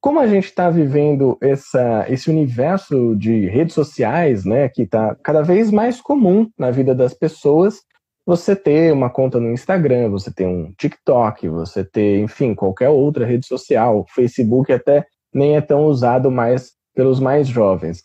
[0.00, 5.42] Como a gente está vivendo essa, esse universo de redes sociais, né, que está cada
[5.42, 7.80] vez mais comum na vida das pessoas,
[8.24, 13.24] você ter uma conta no Instagram, você ter um TikTok, você ter, enfim, qualquer outra
[13.24, 18.04] rede social, Facebook até nem é tão usado mais pelos mais jovens.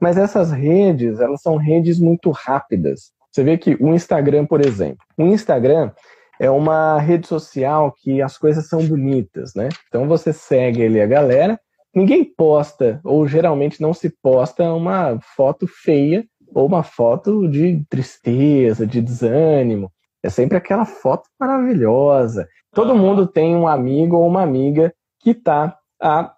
[0.00, 3.12] Mas essas redes, elas são redes muito rápidas.
[3.30, 5.90] Você vê que o Instagram, por exemplo, o Instagram
[6.40, 9.68] é uma rede social que as coisas são bonitas, né?
[9.88, 11.58] Então você segue ali a galera,
[11.94, 18.86] ninguém posta, ou geralmente não se posta uma foto feia ou uma foto de tristeza,
[18.86, 19.90] de desânimo.
[20.22, 22.48] É sempre aquela foto maravilhosa.
[22.72, 26.32] Todo mundo tem um amigo ou uma amiga que está há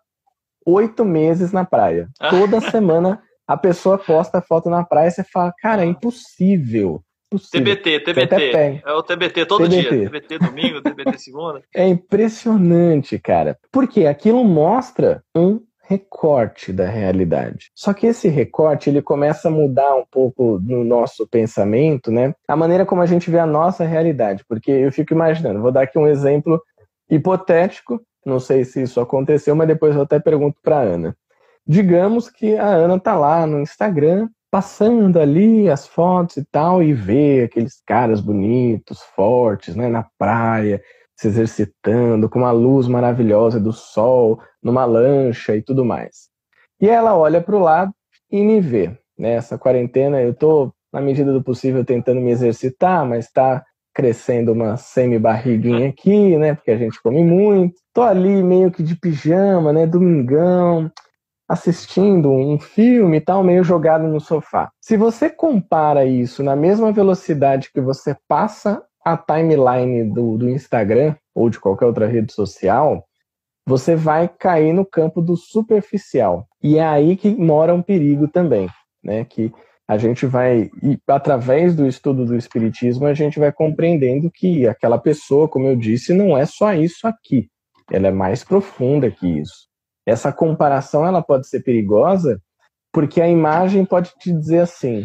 [0.67, 2.09] oito meses na praia.
[2.31, 7.03] Toda semana a pessoa posta foto na praia e você fala, cara, é impossível.
[7.31, 8.83] TBT, TBT.
[8.85, 9.91] É o TBT todo TBT.
[9.91, 10.11] dia.
[10.11, 11.63] TBT domingo, TBT segunda.
[11.75, 13.59] É impressionante, cara.
[13.73, 17.71] Porque aquilo mostra um recorte da realidade.
[17.75, 22.35] Só que esse recorte ele começa a mudar um pouco no nosso pensamento, né?
[22.49, 25.83] A maneira como a gente vê a nossa realidade, porque eu fico imaginando, vou dar
[25.83, 26.61] aqui um exemplo
[27.09, 31.17] hipotético, não sei se isso aconteceu, mas depois eu até pergunto para Ana.
[31.65, 36.93] Digamos que a Ana tá lá no Instagram passando ali as fotos e tal e
[36.93, 40.83] vê aqueles caras bonitos, fortes, né, na praia,
[41.17, 46.29] se exercitando com uma luz maravilhosa do sol, numa lancha e tudo mais.
[46.81, 47.93] E ela olha para o lado
[48.31, 48.97] e me vê.
[49.19, 54.77] Nessa quarentena eu estou, na medida do possível, tentando me exercitar, mas está crescendo uma
[54.77, 56.55] semi-barriguinha aqui, né?
[56.55, 57.77] Porque a gente come muito.
[57.95, 59.87] Tô ali meio que de pijama, né?
[59.87, 60.93] Domingão,
[61.49, 64.71] assistindo um filme e tal, meio jogado no sofá.
[64.81, 71.15] Se você compara isso na mesma velocidade que você passa a timeline do, do Instagram
[71.35, 73.07] ou de qualquer outra rede social,
[73.67, 76.47] você vai cair no campo do superficial.
[76.63, 78.69] E é aí que mora um perigo também,
[79.03, 79.25] né?
[79.25, 79.53] Que
[79.89, 80.69] a gente vai,
[81.07, 86.13] através do estudo do Espiritismo, a gente vai compreendendo que aquela pessoa, como eu disse,
[86.13, 87.49] não é só isso aqui.
[87.91, 89.69] Ela é mais profunda que isso.
[90.07, 92.41] Essa comparação ela pode ser perigosa
[92.93, 95.05] porque a imagem pode te dizer assim: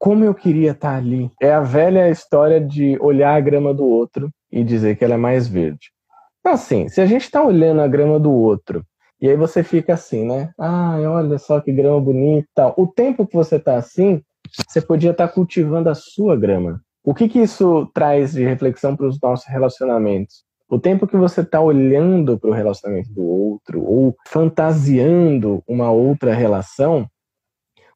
[0.00, 1.30] como eu queria estar ali.
[1.40, 5.18] É a velha história de olhar a grama do outro e dizer que ela é
[5.18, 5.92] mais verde.
[6.40, 8.82] Então, assim, se a gente está olhando a grama do outro
[9.20, 10.50] e aí você fica assim, né?
[10.58, 12.48] Ah, olha só que grama bonita.
[12.54, 12.74] Tal.
[12.78, 14.22] O tempo que você está assim,
[14.66, 16.80] você podia estar tá cultivando a sua grama.
[17.04, 20.44] O que, que isso traz de reflexão para os nossos relacionamentos?
[20.70, 26.32] O tempo que você está olhando para o relacionamento do outro ou fantasiando uma outra
[26.32, 27.10] relação,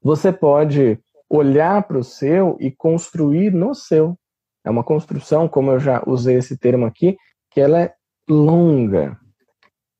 [0.02, 0.98] você pode
[1.30, 4.18] olhar para o seu e construir no seu.
[4.64, 7.16] É uma construção, como eu já usei esse termo aqui,
[7.48, 7.94] que ela é
[8.28, 9.16] longa.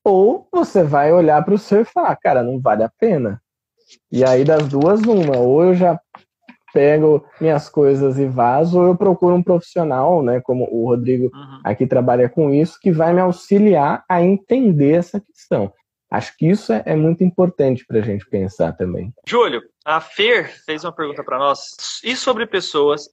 [0.03, 3.41] Ou você vai olhar para o seu e falar, cara, não vale a pena.
[4.11, 5.37] E aí das duas, uma.
[5.37, 5.97] Ou eu já
[6.75, 11.61] pego minhas coisas e vazo, ou eu procuro um profissional, né, como o Rodrigo uhum.
[11.63, 15.71] aqui trabalha com isso, que vai me auxiliar a entender essa questão.
[16.11, 19.13] Acho que isso é, é muito importante para a gente pensar também.
[19.25, 21.75] Júlio, a Fer fez uma pergunta para nós.
[22.03, 23.09] E sobre pessoas,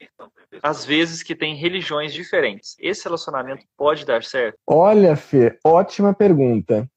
[0.63, 2.75] às vezes, que têm religiões diferentes?
[2.81, 4.57] Esse relacionamento pode dar certo?
[4.67, 6.89] Olha, Fer, ótima pergunta.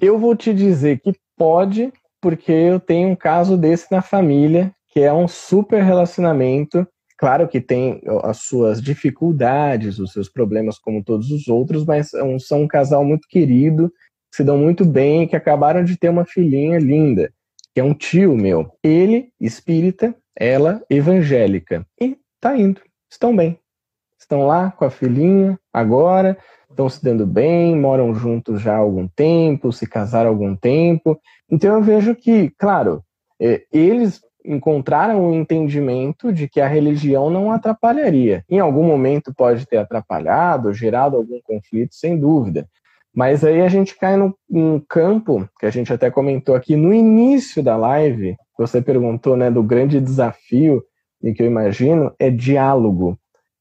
[0.00, 5.04] Eu vou te dizer que pode, porque eu tenho um caso desse na família, que
[5.04, 6.84] é um super relacionamento.
[7.16, 12.62] Claro que tem as suas dificuldades, os seus problemas, como todos os outros, mas são
[12.62, 13.92] um casal muito querido
[14.34, 17.32] se dão muito bem que acabaram de ter uma filhinha linda,
[17.72, 18.72] que é um tio meu.
[18.82, 21.86] Ele, espírita, ela, evangélica.
[22.00, 23.56] E tá indo, estão bem.
[24.18, 26.36] Estão lá com a filhinha agora,
[26.68, 31.20] estão se dando bem, moram juntos já há algum tempo, se casaram há algum tempo.
[31.48, 33.00] Então eu vejo que, claro,
[33.40, 38.42] é, eles encontraram um entendimento de que a religião não atrapalharia.
[38.48, 42.66] Em algum momento pode ter atrapalhado, gerado algum conflito, sem dúvida.
[43.14, 46.94] Mas aí a gente cai num, num, campo que a gente até comentou aqui no
[46.94, 50.82] início da live, você perguntou, né, do grande desafio
[51.22, 53.18] e que eu imagino é diálogo,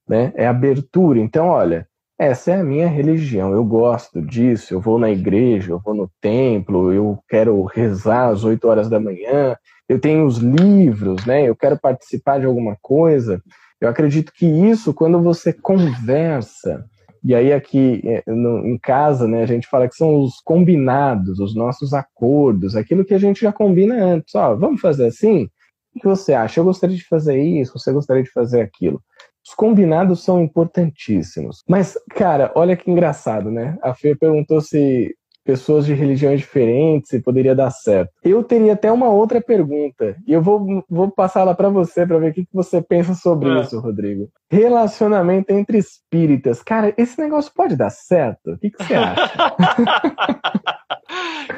[0.07, 0.31] né?
[0.35, 1.19] É abertura.
[1.19, 1.86] Então, olha,
[2.19, 6.09] essa é a minha religião, eu gosto disso, eu vou na igreja, eu vou no
[6.19, 9.55] templo, eu quero rezar às 8 horas da manhã,
[9.87, 11.47] eu tenho os livros, né?
[11.47, 13.41] Eu quero participar de alguma coisa.
[13.79, 16.83] Eu acredito que isso, quando você conversa,
[17.23, 21.39] e aí aqui é, no, em casa, né, a gente fala que são os combinados,
[21.39, 24.33] os nossos acordos, aquilo que a gente já combina antes.
[24.33, 25.47] Ó, vamos fazer assim?
[25.95, 26.59] O que você acha?
[26.59, 29.01] Eu gostaria de fazer isso, você gostaria de fazer aquilo.
[29.47, 31.63] Os combinados são importantíssimos.
[31.67, 33.77] Mas, cara, olha que engraçado, né?
[33.81, 35.15] A Fê perguntou se
[35.47, 38.11] pessoas de religiões diferentes e poderia dar certo.
[38.21, 42.17] Eu teria até uma outra pergunta e eu vou, vou passar lá para você para
[42.17, 43.61] ver o que, que você pensa sobre é.
[43.61, 44.29] isso, Rodrigo.
[44.51, 46.61] Relacionamento entre espíritas.
[46.61, 48.51] Cara, esse negócio pode dar certo?
[48.51, 49.31] O que, que você acha?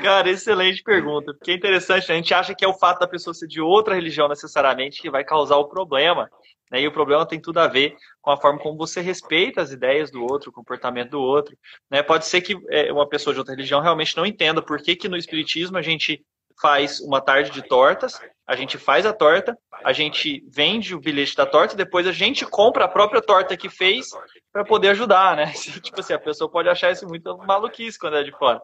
[0.04, 1.34] Cara, excelente pergunta.
[1.34, 3.95] Porque é interessante, a gente acha que é o fato da pessoa ser de outra
[3.95, 6.30] religião necessariamente que vai causar o problema.
[6.71, 6.82] Né?
[6.82, 10.12] E o problema tem tudo a ver com a forma como você respeita as ideias
[10.12, 11.58] do outro, o comportamento do outro.
[11.89, 12.03] Né?
[12.03, 15.10] Pode ser que é, uma pessoa de outra religião realmente não entenda por que, que
[15.10, 16.23] no Espiritismo a gente
[16.62, 21.36] faz uma tarde de tortas, a gente faz a torta, a gente vende o bilhete
[21.36, 24.10] da torta, depois a gente compra a própria torta que fez
[24.51, 25.53] para poder ajudar, né?
[25.82, 28.62] Tipo assim, a pessoa pode achar isso muito maluquice quando é de fora.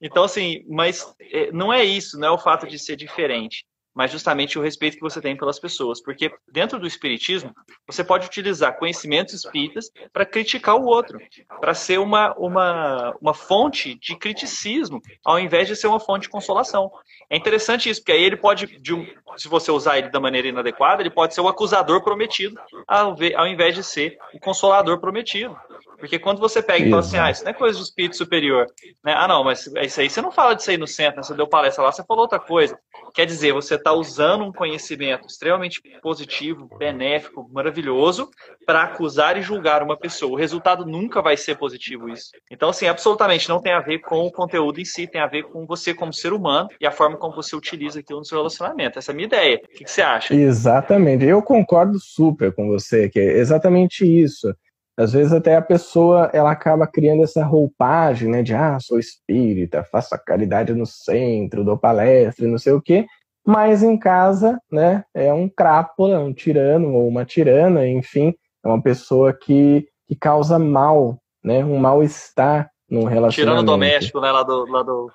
[0.00, 4.10] Então, assim, mas é, não é isso, não é o fato de ser diferente mas
[4.10, 6.02] justamente o respeito que você tem pelas pessoas.
[6.02, 7.54] Porque dentro do espiritismo,
[7.86, 11.18] você pode utilizar conhecimentos espíritas para criticar o outro,
[11.60, 16.28] para ser uma, uma, uma fonte de criticismo, ao invés de ser uma fonte de
[16.28, 16.90] consolação.
[17.30, 21.02] É interessante isso, porque aí ele pode, um, se você usar ele da maneira inadequada,
[21.02, 25.56] ele pode ser o acusador prometido, ao, ao invés de ser o consolador prometido.
[26.04, 28.66] Porque quando você pega e fala assim, ah, isso não é coisa de espírito superior,
[29.02, 29.14] né?
[29.16, 31.22] Ah, não, mas isso aí você não fala disso aí no centro, né?
[31.22, 32.78] Você deu palestra lá, você falou outra coisa.
[33.14, 38.28] Quer dizer, você está usando um conhecimento extremamente positivo, benéfico, maravilhoso,
[38.66, 40.32] para acusar e julgar uma pessoa.
[40.32, 42.32] O resultado nunca vai ser positivo isso.
[42.50, 45.44] Então, assim, absolutamente não tem a ver com o conteúdo em si, tem a ver
[45.44, 48.98] com você como ser humano e a forma como você utiliza aquilo no seu relacionamento.
[48.98, 49.56] Essa é a minha ideia.
[49.56, 50.34] O que, que você acha?
[50.34, 51.24] Exatamente.
[51.24, 54.54] Eu concordo super com você, que é exatamente isso.
[54.96, 59.82] Às vezes até a pessoa ela acaba criando essa roupagem, né, de ah, sou espírita,
[59.84, 63.06] faço a caridade no centro, dou palestra, não sei o quê,
[63.46, 68.32] mas em casa, né, é um crápula, um tirano ou uma tirana, enfim,
[68.64, 73.34] é uma pessoa que, que causa mal, né, um mal-estar no relacionamento.
[73.34, 75.10] Tirano doméstico, né, lá do, lá do,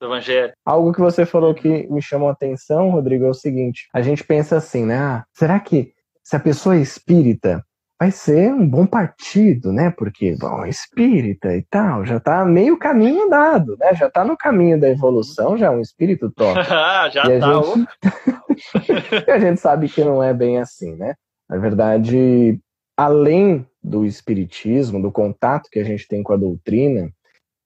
[0.00, 0.52] do Evangelho.
[0.64, 4.22] Algo que você falou que me chamou a atenção, Rodrigo, é o seguinte, a gente
[4.22, 7.64] pensa assim, né, ah, será que se a pessoa é espírita,
[7.98, 9.90] vai ser um bom partido, né?
[9.90, 13.94] Porque, bom, espírita e tal, já tá meio caminho dado, né?
[13.94, 16.54] Já tá no caminho da evolução, já é um espírito top.
[17.12, 17.62] já e tá.
[17.62, 19.30] Gente...
[19.30, 21.14] a gente sabe que não é bem assim, né?
[21.48, 22.60] Na verdade,
[22.96, 27.10] além do espiritismo, do contato que a gente tem com a doutrina,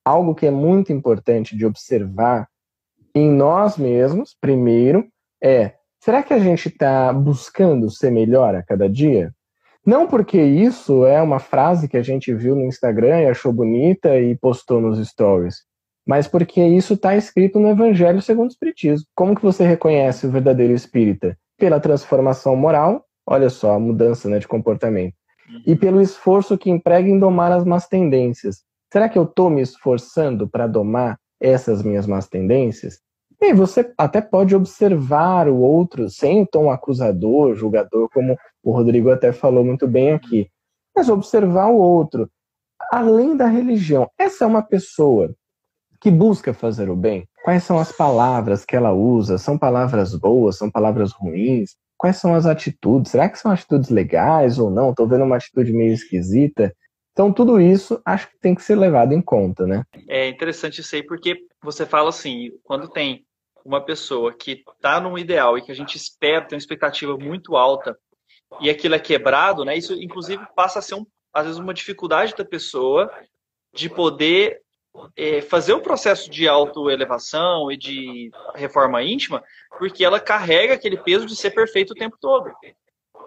[0.04, 2.48] algo que é muito importante de observar
[3.14, 5.06] em nós mesmos, primeiro,
[5.42, 9.32] é: será que a gente está buscando ser melhor a cada dia?
[9.88, 14.20] Não porque isso é uma frase que a gente viu no Instagram e achou bonita
[14.20, 15.62] e postou nos stories,
[16.06, 19.06] mas porque isso está escrito no Evangelho segundo o Espiritismo.
[19.14, 21.38] Como que você reconhece o verdadeiro espírita?
[21.56, 25.14] Pela transformação moral, olha só a mudança né, de comportamento,
[25.66, 28.62] e pelo esforço que emprega em domar as más tendências.
[28.92, 33.00] Será que eu estou me esforçando para domar essas minhas más tendências?
[33.40, 39.10] E você até pode observar o outro sem o tom acusador, julgador, como o Rodrigo
[39.10, 40.50] até falou muito bem aqui.
[40.94, 42.30] Mas observar o outro,
[42.90, 44.10] além da religião.
[44.18, 45.34] Essa é uma pessoa
[46.00, 47.28] que busca fazer o bem?
[47.44, 49.38] Quais são as palavras que ela usa?
[49.38, 50.56] São palavras boas?
[50.56, 51.76] São palavras ruins?
[51.96, 53.10] Quais são as atitudes?
[53.10, 54.90] Será que são atitudes legais ou não?
[54.90, 56.74] Estou vendo uma atitude meio esquisita.
[57.12, 59.82] Então, tudo isso acho que tem que ser levado em conta, né?
[60.08, 63.24] É interessante isso aí, porque você fala assim, quando tem
[63.64, 67.56] uma pessoa que está num ideal e que a gente espera, tem uma expectativa muito
[67.56, 67.98] alta,
[68.60, 69.76] e aquilo é quebrado, né?
[69.76, 73.10] Isso, inclusive, passa a ser, um, às vezes, uma dificuldade da pessoa
[73.72, 74.62] de poder
[75.16, 79.42] é, fazer o processo de autoelevação e de reforma íntima,
[79.78, 82.50] porque ela carrega aquele peso de ser perfeito o tempo todo.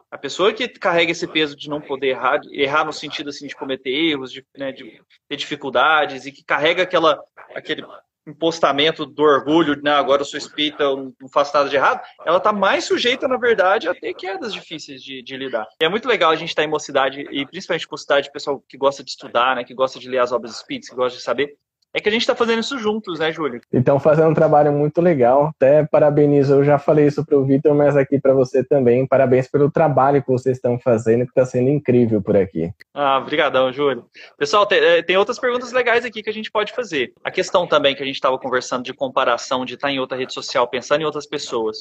[0.10, 3.56] A pessoa que carrega esse peso de não poder errar, errar no sentido assim de
[3.56, 7.24] cometer erros, de, né, de ter dificuldades e que carrega aquela,
[7.56, 7.86] aquele
[8.28, 12.38] impostamento do orgulho, né, agora eu sou espírita, eu não faço nada de errado, ela
[12.38, 15.68] está mais sujeita, na verdade, a ter quedas difíceis de, de lidar.
[15.82, 18.78] E é muito legal a gente estar tá em mocidade, e principalmente mocidade, pessoal que
[18.78, 21.58] gosta de estudar, né, que gosta de ler as obras espíritas, que gosta de saber,
[21.94, 23.62] é que a gente está fazendo isso juntos, né, Júlio?
[23.72, 25.52] Então, fazendo um trabalho muito legal.
[25.56, 29.06] Até parabenizo, eu já falei isso para o Vitor, mas aqui para você também.
[29.06, 32.72] Parabéns pelo trabalho que vocês estão fazendo, que está sendo incrível por aqui.
[32.94, 34.06] Ah, obrigadão, Júlio.
[34.38, 37.14] Pessoal, tem, eh, tem, outras perguntas legais aqui que a gente pode fazer.
[37.24, 40.18] A questão também que a gente estava conversando de comparação, de estar tá em outra
[40.18, 41.80] rede social, pensando em outras pessoas.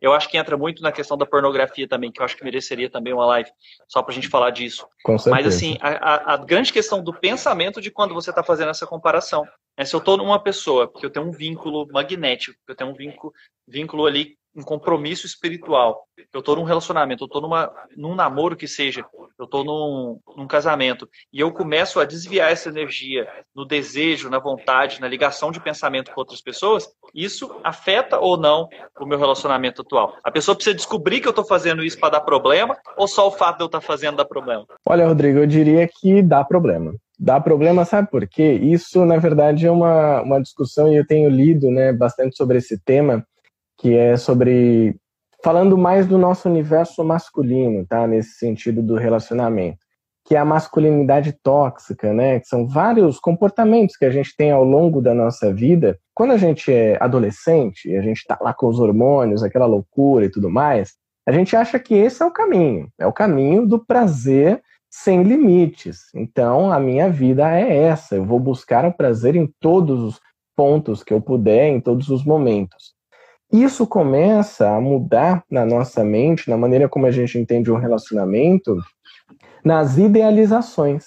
[0.00, 2.88] Eu acho que entra muito na questão da pornografia também, que eu acho que mereceria
[2.88, 3.50] também uma live
[3.86, 4.86] só para a gente falar disso.
[5.02, 5.36] Com certeza.
[5.36, 8.86] Mas, assim, a, a, a grande questão do pensamento de quando você está fazendo essa
[8.86, 9.46] comparação.
[9.80, 12.90] É, se eu estou numa pessoa que eu tenho um vínculo magnético, que eu tenho
[12.90, 13.32] um vínculo,
[13.66, 17.40] vínculo ali, um compromisso espiritual, eu estou num relacionamento, eu estou
[17.96, 19.06] num namoro que seja,
[19.38, 24.38] eu estou num, num casamento, e eu começo a desviar essa energia no desejo, na
[24.38, 28.68] vontade, na ligação de pensamento com outras pessoas, isso afeta ou não
[29.00, 30.14] o meu relacionamento atual?
[30.22, 33.32] A pessoa precisa descobrir que eu estou fazendo isso para dar problema, ou só o
[33.32, 34.66] fato de eu estar tá fazendo dá problema?
[34.84, 36.94] Olha, Rodrigo, eu diria que dá problema.
[37.22, 38.54] Dá problema, sabe por quê?
[38.54, 42.82] Isso, na verdade, é uma, uma discussão e eu tenho lido né, bastante sobre esse
[42.82, 43.22] tema,
[43.76, 44.96] que é sobre.
[45.44, 48.06] falando mais do nosso universo masculino, tá?
[48.06, 49.80] Nesse sentido do relacionamento.
[50.24, 52.40] Que é a masculinidade tóxica, né?
[52.40, 55.98] Que são vários comportamentos que a gente tem ao longo da nossa vida.
[56.14, 60.30] Quando a gente é adolescente, a gente tá lá com os hormônios, aquela loucura e
[60.30, 60.94] tudo mais,
[61.26, 62.88] a gente acha que esse é o caminho.
[62.98, 66.12] É o caminho do prazer sem limites.
[66.14, 68.16] Então, a minha vida é essa.
[68.16, 70.20] Eu vou buscar o prazer em todos os
[70.56, 72.94] pontos que eu puder, em todos os momentos.
[73.52, 78.76] Isso começa a mudar na nossa mente, na maneira como a gente entende um relacionamento,
[79.64, 81.04] nas idealizações.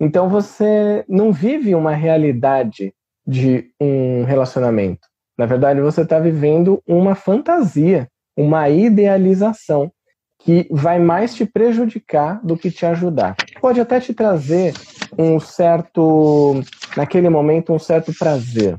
[0.00, 2.92] Então, você não vive uma realidade
[3.26, 5.06] de um relacionamento.
[5.38, 9.90] Na verdade, você está vivendo uma fantasia, uma idealização
[10.44, 13.34] que vai mais te prejudicar do que te ajudar.
[13.62, 14.74] Pode até te trazer
[15.18, 16.62] um certo,
[16.96, 18.78] naquele momento, um certo prazer.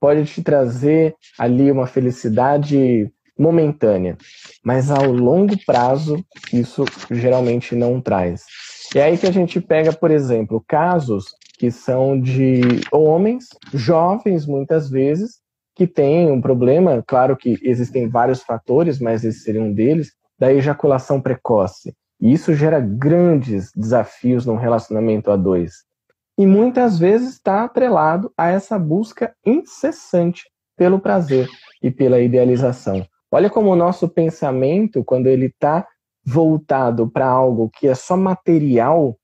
[0.00, 4.16] Pode te trazer ali uma felicidade momentânea,
[4.64, 8.44] mas ao longo prazo isso geralmente não traz.
[8.94, 11.26] É aí que a gente pega, por exemplo, casos
[11.58, 15.40] que são de homens jovens muitas vezes
[15.74, 20.52] que têm um problema, claro que existem vários fatores, mas esse seria um deles, da
[20.52, 21.94] ejaculação precoce.
[22.20, 25.84] E isso gera grandes desafios num relacionamento a dois.
[26.38, 30.44] E muitas vezes está atrelado a essa busca incessante
[30.76, 31.48] pelo prazer
[31.82, 33.06] e pela idealização.
[33.30, 35.86] Olha como o nosso pensamento, quando ele está
[36.24, 39.16] voltado para algo que é só material,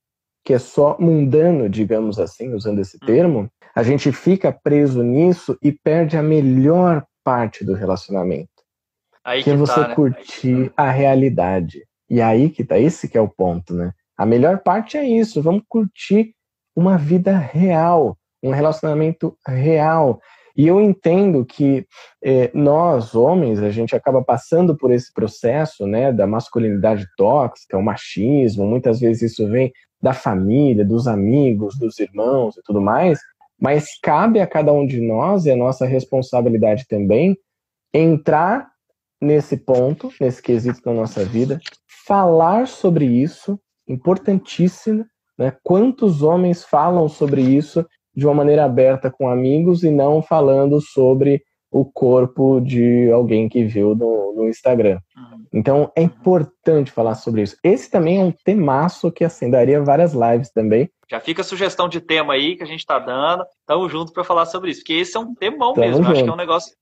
[0.44, 3.06] que é só mundano, digamos assim, usando esse hum.
[3.06, 8.51] termo, a gente fica preso nisso e perde a melhor parte do relacionamento.
[9.24, 9.94] Aí que, é você tá, né?
[9.94, 10.84] curtir tá.
[10.84, 11.84] a realidade.
[12.10, 13.92] E aí que tá, esse que é o ponto, né?
[14.16, 16.34] A melhor parte é isso, vamos curtir
[16.76, 20.20] uma vida real, um relacionamento real.
[20.56, 21.86] E eu entendo que
[22.22, 27.82] eh, nós, homens, a gente acaba passando por esse processo né, da masculinidade tóxica, o
[27.82, 33.18] machismo, muitas vezes isso vem da família, dos amigos, dos irmãos e tudo mais,
[33.58, 37.38] mas cabe a cada um de nós, e a nossa responsabilidade também,
[37.94, 38.71] entrar
[39.22, 41.60] nesse ponto, nesse quesito da nossa vida,
[42.06, 43.58] falar sobre isso,
[43.88, 45.06] importantíssimo,
[45.38, 45.56] né?
[45.62, 51.42] Quantos homens falam sobre isso de uma maneira aberta com amigos e não falando sobre
[51.70, 54.98] o corpo de alguém que viu no, no Instagram.
[55.16, 55.46] Uhum.
[55.54, 57.56] Então é importante falar sobre isso.
[57.64, 60.90] Esse também é um temaço que assim daria várias lives também.
[61.10, 63.44] Já fica a sugestão de tema aí que a gente está dando.
[63.66, 66.06] Tamo junto para falar sobre isso, porque esse é um temão Tamo mesmo.
[66.06, 66.74] Acho que é um negócio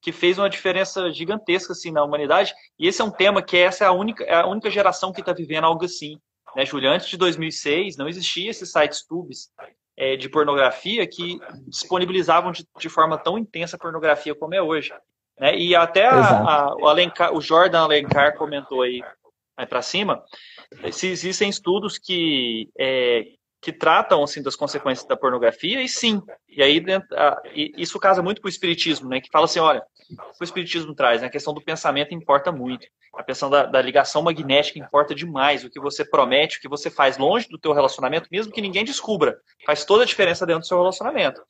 [0.00, 2.54] que fez uma diferença gigantesca assim na humanidade.
[2.78, 5.20] E esse é um tema que essa é a única, é a única geração que
[5.20, 6.18] está vivendo algo assim.
[6.54, 6.90] Né, Júlia?
[6.90, 9.50] Antes de 2006 não existia esses sites tubes
[9.96, 14.92] é, de pornografia que disponibilizavam de, de, forma tão intensa a pornografia como é hoje.
[15.38, 15.56] Né?
[15.58, 19.02] E até a, a, o, Alencar, o Jordan Alencar comentou aí,
[19.56, 20.22] aí para cima,
[20.92, 23.24] se existem estudos que é,
[23.60, 26.22] que tratam assim das consequências da pornografia e sim.
[26.48, 26.84] E aí
[27.76, 29.82] isso casa muito com o espiritismo né que fala assim olha
[30.40, 32.86] o espiritismo traz né, a questão do pensamento importa muito.
[33.14, 35.64] A questão da, da, ligação magnética importa demais.
[35.64, 38.84] O que você promete o que você faz longe do teu relacionamento mesmo que ninguém
[38.84, 41.42] descubra faz toda a diferença dentro do seu relacionamento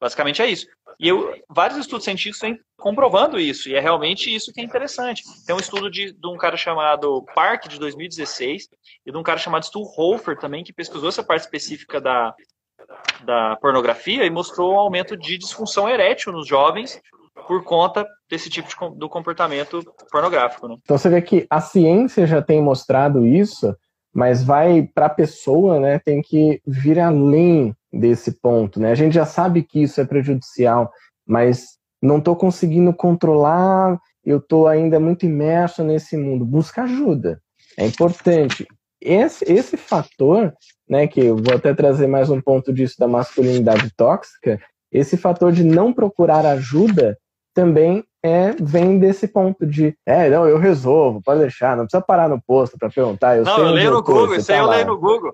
[0.00, 0.66] basicamente é isso
[0.98, 5.22] e eu, vários estudos científicos vêm comprovando isso, e é realmente isso que é interessante.
[5.46, 8.68] Tem um estudo de, de um cara chamado Park, de 2016,
[9.06, 12.34] e de um cara chamado Stu Hofer também, que pesquisou essa parte específica da,
[13.24, 17.00] da pornografia e mostrou um aumento de disfunção erétil nos jovens
[17.46, 20.68] por conta desse tipo de, do comportamento pornográfico.
[20.68, 20.76] Né?
[20.82, 23.74] Então você vê que a ciência já tem mostrado isso,
[24.14, 28.90] mas vai para a pessoa, né, tem que vir além desse ponto, né?
[28.90, 30.90] A gente já sabe que isso é prejudicial,
[31.26, 36.44] mas não estou conseguindo controlar, eu estou ainda muito imerso nesse mundo.
[36.44, 37.40] Busca ajuda,
[37.78, 38.66] é importante.
[39.00, 40.52] Esse, esse fator,
[40.88, 44.58] né, que eu vou até trazer mais um ponto disso da masculinidade tóxica,
[44.90, 47.18] esse fator de não procurar ajuda
[47.54, 52.28] também é, vem desse ponto de, é, não, eu resolvo, pode deixar, não precisa parar
[52.28, 53.36] no posto para perguntar.
[53.36, 55.32] Eu não, eu leio no Google, isso aí eu leio no Google.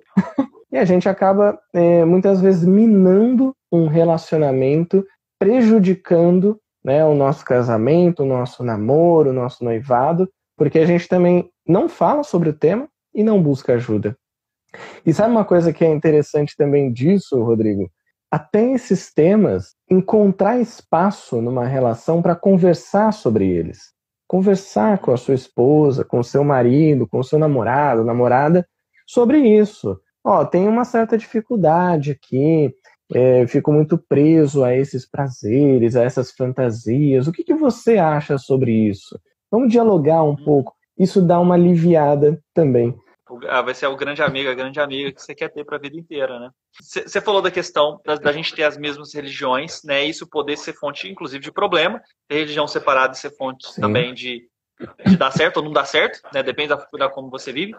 [0.73, 5.05] E a gente acaba, é, muitas vezes, minando um relacionamento,
[5.39, 11.51] prejudicando né, o nosso casamento, o nosso namoro, o nosso noivado, porque a gente também
[11.67, 14.17] não fala sobre o tema e não busca ajuda.
[15.05, 17.91] E sabe uma coisa que é interessante também disso, Rodrigo?
[18.31, 23.93] Até esses temas, encontrar espaço numa relação para conversar sobre eles.
[24.29, 28.65] Conversar com a sua esposa, com o seu marido, com o seu namorado, namorada,
[29.05, 32.75] sobre isso ó, tem uma certa dificuldade aqui,
[33.13, 37.27] é, fico muito preso a esses prazeres, a essas fantasias.
[37.27, 39.19] O que, que você acha sobre isso?
[39.51, 40.75] Vamos dialogar um pouco.
[40.99, 42.95] Isso dá uma aliviada também.
[43.49, 45.81] Ah, vai ser o grande amigo, a grande amiga que você quer ter para a
[45.81, 46.51] vida inteira, né?
[46.81, 50.05] Você falou da questão da, da, gente ter as mesmas religiões, né?
[50.05, 52.01] Isso poder ser fonte, inclusive, de problema.
[52.29, 53.81] Ter religião separada ser fonte Sim.
[53.81, 54.49] também de,
[55.07, 56.43] de dar certo ou não dar certo, né?
[56.43, 57.75] Depende da, da como você vive.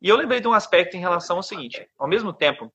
[0.00, 2.72] E eu lembrei de um aspecto em relação ao seguinte: ao mesmo tempo,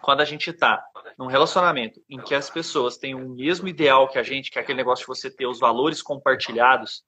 [0.00, 0.84] quando a gente está
[1.18, 4.62] num relacionamento em que as pessoas têm o mesmo ideal que a gente, que é
[4.62, 7.04] aquele negócio de você ter os valores compartilhados,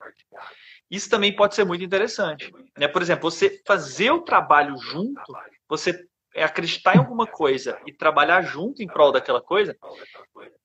[0.90, 2.52] isso também pode ser muito interessante.
[2.78, 2.86] Né?
[2.86, 5.20] Por exemplo, você fazer o trabalho junto,
[5.68, 9.76] você é acreditar em alguma coisa e trabalhar junto em prol daquela coisa,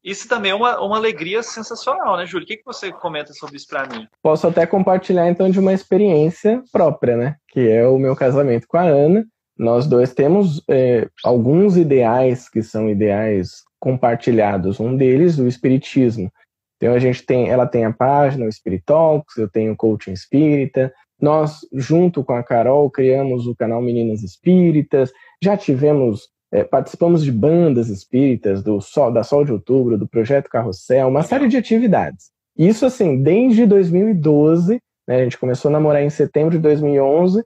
[0.03, 2.43] isso também é uma, uma alegria sensacional, né, Júlio?
[2.43, 4.07] O que, que você comenta sobre isso para mim?
[4.21, 7.35] Posso até compartilhar, então, de uma experiência própria, né?
[7.49, 9.25] Que é o meu casamento com a Ana.
[9.57, 14.79] Nós dois temos é, alguns ideais que são ideais compartilhados.
[14.79, 16.31] Um deles, o espiritismo.
[16.77, 20.13] Então, a gente tem, ela tem a página, o Spirit Talks, eu tenho o Coaching
[20.13, 20.91] Espírita.
[21.21, 25.11] Nós, junto com a Carol, criamos o canal Meninas Espíritas,
[25.43, 30.49] já tivemos, é, participamos de bandas espíritas, do Sol, da Sol de Outubro, do Projeto
[30.49, 32.31] Carrossel, uma série de atividades.
[32.57, 37.43] Isso, assim, desde 2012, né, a gente começou a namorar em setembro de 2011,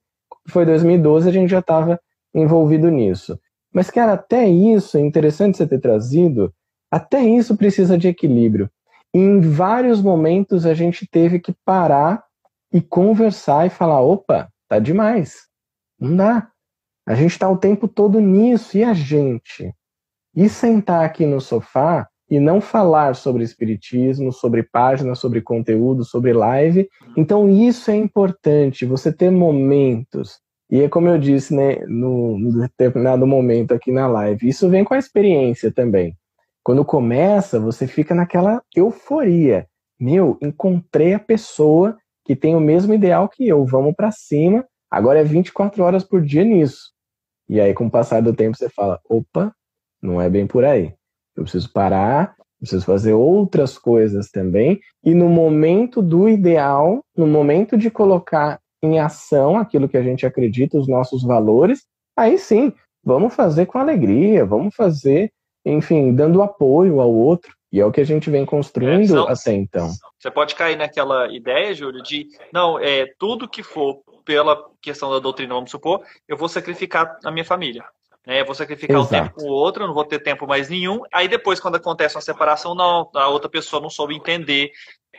[0.47, 1.99] foi 2012 a gente já estava
[2.33, 3.39] envolvido nisso.
[3.73, 6.53] Mas, cara, até isso, é interessante você ter trazido,
[6.89, 8.69] até isso precisa de equilíbrio.
[9.13, 12.23] E em vários momentos a gente teve que parar
[12.73, 15.43] e conversar e falar: opa, tá demais.
[15.99, 16.51] Não dá.
[17.05, 19.73] A gente está o tempo todo nisso, e a gente?
[20.35, 26.33] E sentar aqui no sofá e não falar sobre espiritismo, sobre página, sobre conteúdo, sobre
[26.33, 26.89] live.
[27.15, 30.39] Então isso é importante, você ter momentos.
[30.69, 34.83] E é como eu disse, né, no, no determinado momento aqui na live, isso vem
[34.83, 36.17] com a experiência também.
[36.63, 39.67] Quando começa, você fica naquela euforia.
[39.99, 41.95] Meu, encontrei a pessoa
[42.25, 44.65] que tem o mesmo ideal que eu, vamos para cima.
[44.89, 46.94] Agora é 24 horas por dia nisso.
[47.47, 49.53] E aí, com o passar do tempo, você fala: opa,
[50.01, 50.93] não é bem por aí.
[51.35, 54.79] Eu preciso parar, preciso fazer outras coisas também.
[55.03, 60.25] E no momento do ideal, no momento de colocar em ação aquilo que a gente
[60.25, 61.85] acredita, os nossos valores,
[62.15, 62.71] aí sim,
[63.03, 65.31] vamos fazer com alegria, vamos fazer
[65.65, 67.53] enfim, dando apoio ao outro.
[67.71, 69.89] E é o que a gente vem construindo é, até então.
[70.19, 75.19] Você pode cair naquela ideia, Júlio, de não, é tudo que for pela questão da
[75.19, 77.85] doutrina, vamos supor, eu vou sacrificar a minha família.
[78.25, 78.41] Né?
[78.41, 79.15] Eu vou sacrificar Exato.
[79.15, 81.01] o tempo com o outro, não vou ter tempo mais nenhum.
[81.13, 84.71] Aí depois, quando acontece uma separação, não, a outra pessoa não soube entender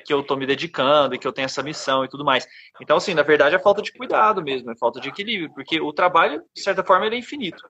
[0.05, 2.47] que eu estou me dedicando e que eu tenho essa missão e tudo mais.
[2.81, 5.93] Então, assim, na verdade é falta de cuidado mesmo, é falta de equilíbrio, porque o
[5.93, 7.63] trabalho, de certa forma, ele é infinito.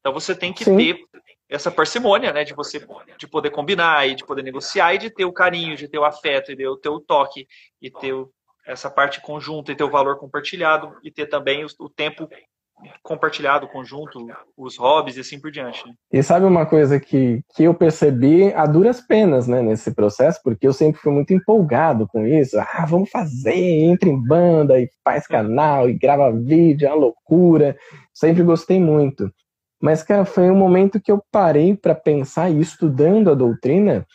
[0.00, 0.76] Então você tem que Sim.
[0.76, 0.98] ter
[1.48, 2.84] essa parcimônia, né, de você
[3.18, 6.04] de poder combinar e de poder negociar e de ter o carinho, de ter o
[6.04, 7.46] afeto e de ter o toque
[7.80, 8.28] e ter o,
[8.66, 12.28] essa parte conjunta e ter o valor compartilhado e ter também o, o tempo
[13.02, 15.86] compartilhado, conjunto, os hobbies e assim por diante.
[15.86, 15.94] Né?
[16.12, 20.66] E sabe uma coisa que, que eu percebi a duras penas, né, nesse processo, porque
[20.66, 22.58] eu sempre fui muito empolgado com isso.
[22.58, 27.76] Ah, vamos fazer, entra em banda e faz canal e grava vídeo, é uma loucura.
[28.12, 29.32] Sempre gostei muito.
[29.80, 34.06] Mas, cara, foi um momento que eu parei para pensar e estudando a doutrina,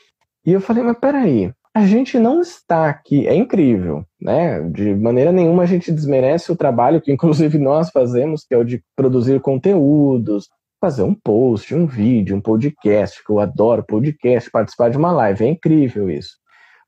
[0.45, 4.61] e eu falei, mas peraí, a gente não está aqui, é incrível, né?
[4.69, 8.63] De maneira nenhuma a gente desmerece o trabalho que inclusive nós fazemos, que é o
[8.63, 10.49] de produzir conteúdos,
[10.81, 15.45] fazer um post, um vídeo, um podcast, que eu adoro podcast, participar de uma live,
[15.45, 16.35] é incrível isso.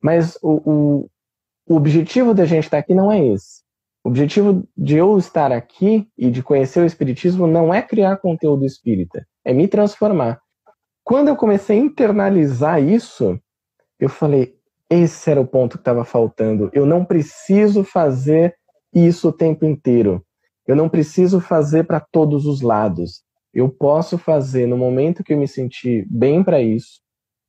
[0.01, 1.09] Mas o, o,
[1.69, 3.61] o objetivo da gente estar aqui não é esse.
[4.03, 8.65] O objetivo de eu estar aqui e de conhecer o Espiritismo não é criar conteúdo
[8.65, 10.41] espírita, é me transformar.
[11.05, 13.39] Quando eu comecei a internalizar isso,
[13.97, 14.57] eu falei:
[14.93, 16.69] esse era o ponto que estava faltando.
[16.73, 18.55] Eu não preciso fazer
[18.93, 20.23] isso o tempo inteiro.
[20.67, 23.23] Eu não preciso fazer para todos os lados.
[23.53, 27.01] Eu posso fazer no momento que eu me sentir bem para isso,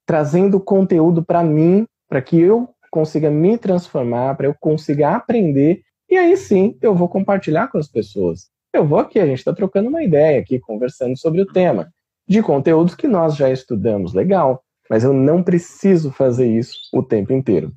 [0.07, 6.17] trazendo conteúdo para mim, para que eu consiga me transformar, para eu consiga aprender e
[6.17, 8.49] aí sim eu vou compartilhar com as pessoas.
[8.73, 11.89] Eu vou aqui, a gente está trocando uma ideia aqui, conversando sobre o tema,
[12.27, 17.33] de conteúdos que nós já estudamos, legal, mas eu não preciso fazer isso o tempo
[17.33, 17.73] inteiro.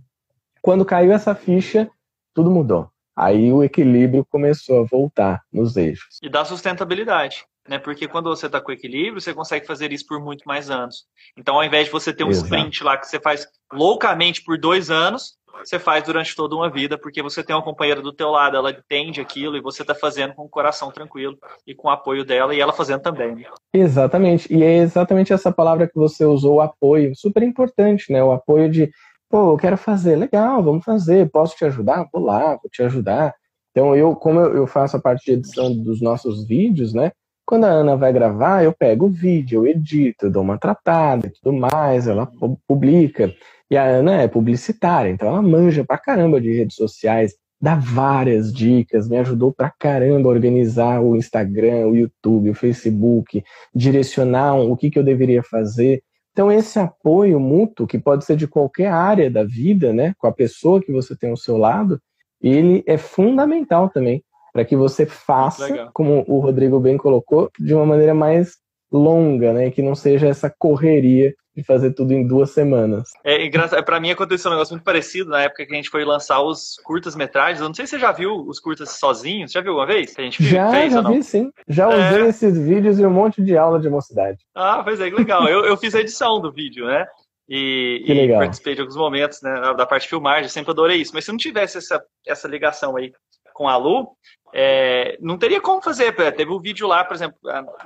[0.61, 1.89] Quando caiu essa ficha,
[2.33, 2.89] tudo mudou.
[3.15, 6.19] Aí o equilíbrio começou a voltar nos eixos.
[6.21, 7.79] E dá sustentabilidade, né?
[7.79, 11.05] Porque quando você está com equilíbrio, você consegue fazer isso por muito mais anos.
[11.35, 12.45] Então, ao invés de você ter um Exato.
[12.45, 16.97] sprint lá que você faz loucamente por dois anos, você faz durante toda uma vida,
[16.97, 20.33] porque você tem uma companheira do teu lado, ela entende aquilo e você está fazendo
[20.33, 23.45] com o coração tranquilo e com o apoio dela e ela fazendo também.
[23.73, 28.23] Exatamente, e é exatamente essa palavra que você usou, apoio, super importante, né?
[28.23, 28.89] O apoio de,
[29.29, 32.07] pô, eu quero fazer, legal, vamos fazer, posso te ajudar?
[32.11, 33.33] Vou lá, vou te ajudar.
[33.71, 37.11] Então, eu, como eu faço a parte de edição dos nossos vídeos, né?
[37.45, 41.27] Quando a Ana vai gravar, eu pego o vídeo, eu edito, eu dou uma tratada
[41.27, 42.29] e tudo mais, ela
[42.67, 43.33] publica.
[43.69, 48.53] E a Ana é publicitária, então ela manja pra caramba de redes sociais, dá várias
[48.53, 53.43] dicas, me ajudou pra caramba a organizar o Instagram, o YouTube, o Facebook,
[53.73, 56.01] direcionar o que, que eu deveria fazer.
[56.31, 60.31] Então, esse apoio mútuo, que pode ser de qualquer área da vida, né, com a
[60.31, 61.99] pessoa que você tem ao seu lado,
[62.39, 67.85] ele é fundamental também para que você faça, como o Rodrigo bem colocou, de uma
[67.85, 68.57] maneira mais
[68.91, 73.09] longa, né, que não seja essa correria de fazer tudo em duas semanas.
[73.23, 76.05] É engraçado, para mim aconteceu um negócio muito parecido na época que a gente foi
[76.05, 77.59] lançar os curtas-metragens.
[77.59, 79.51] Eu não sei se você já viu os curtas sozinhos.
[79.51, 80.13] Já viu uma vez?
[80.13, 81.51] Que a gente já, fez, já vi sim.
[81.67, 82.27] Já usei é...
[82.27, 84.37] esses vídeos e um monte de aula de mocidade.
[84.53, 85.47] Ah, pois é, que legal.
[85.47, 87.07] eu, eu fiz a edição do vídeo, né?
[87.49, 91.11] E, e participei de alguns momentos né, da parte de filmagem, sempre adorei isso.
[91.15, 93.11] Mas se não tivesse essa, essa ligação aí
[93.57, 94.15] com a Lu,
[94.53, 96.15] é, não teria como fazer.
[96.35, 97.35] Teve um vídeo lá, por exemplo,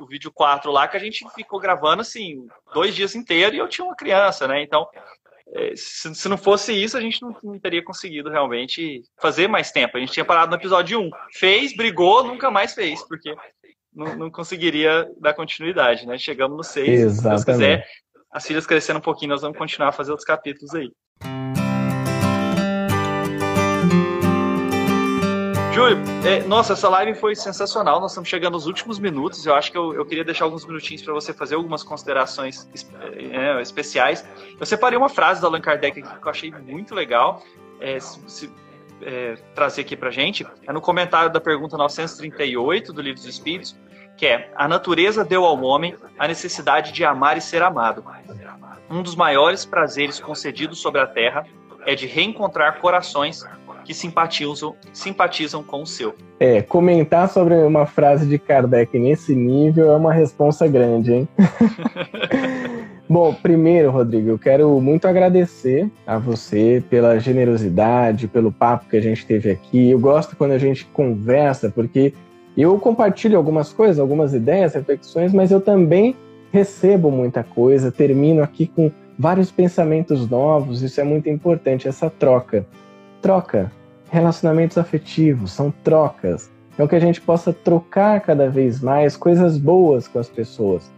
[0.01, 3.69] o vídeo 4 lá, que a gente ficou gravando assim, dois dias inteiros e eu
[3.69, 4.61] tinha uma criança, né?
[4.61, 4.85] Então,
[5.55, 9.71] é, se, se, não fosse isso, a gente não, não, teria conseguido realmente fazer mais
[9.71, 9.95] tempo.
[9.95, 11.09] A gente tinha parado no episódio 1.
[11.31, 13.33] Fez, brigou, nunca mais fez, porque
[13.93, 16.17] não, não conseguiria dar continuidade, né?
[16.17, 16.87] Chegamos no 6.
[16.89, 17.39] Exatamente.
[17.39, 17.87] Se Deus quiser,
[18.29, 20.91] as filhas crescendo um pouquinho, nós vamos continuar a fazer outros capítulos aí.
[25.73, 28.01] Júlio, é, nossa, essa live foi sensacional.
[28.01, 29.45] Nós estamos chegando nos últimos minutos.
[29.45, 32.67] Eu acho que eu, eu queria deixar alguns minutinhos para você fazer algumas considerações
[32.99, 34.27] é, é, especiais.
[34.59, 37.41] Eu separei uma frase do Allan Kardec aqui que eu achei muito legal.
[37.79, 38.51] É, se,
[39.01, 40.45] é, trazer aqui para gente.
[40.67, 43.75] É no comentário da pergunta 938 do Livro dos Espíritos.
[44.17, 48.03] que é a natureza deu ao homem a necessidade de amar e ser amado.
[48.89, 51.45] Um dos maiores prazeres concedidos sobre a terra
[51.85, 53.43] é de reencontrar corações
[53.83, 56.15] que simpatizam, simpatizam com o seu.
[56.39, 61.29] É, comentar sobre uma frase de Kardec nesse nível é uma responsa grande, hein?
[63.07, 69.01] Bom, primeiro, Rodrigo, eu quero muito agradecer a você pela generosidade, pelo papo que a
[69.01, 69.89] gente teve aqui.
[69.91, 72.13] Eu gosto quando a gente conversa, porque
[72.55, 76.15] eu compartilho algumas coisas, algumas ideias, reflexões, mas eu também
[76.53, 82.65] recebo muita coisa, termino aqui com vários pensamentos novos, isso é muito importante, essa troca.
[83.21, 83.71] Troca,
[84.09, 86.49] relacionamentos afetivos, são trocas.
[86.73, 90.89] Então que a gente possa trocar cada vez mais coisas boas com as pessoas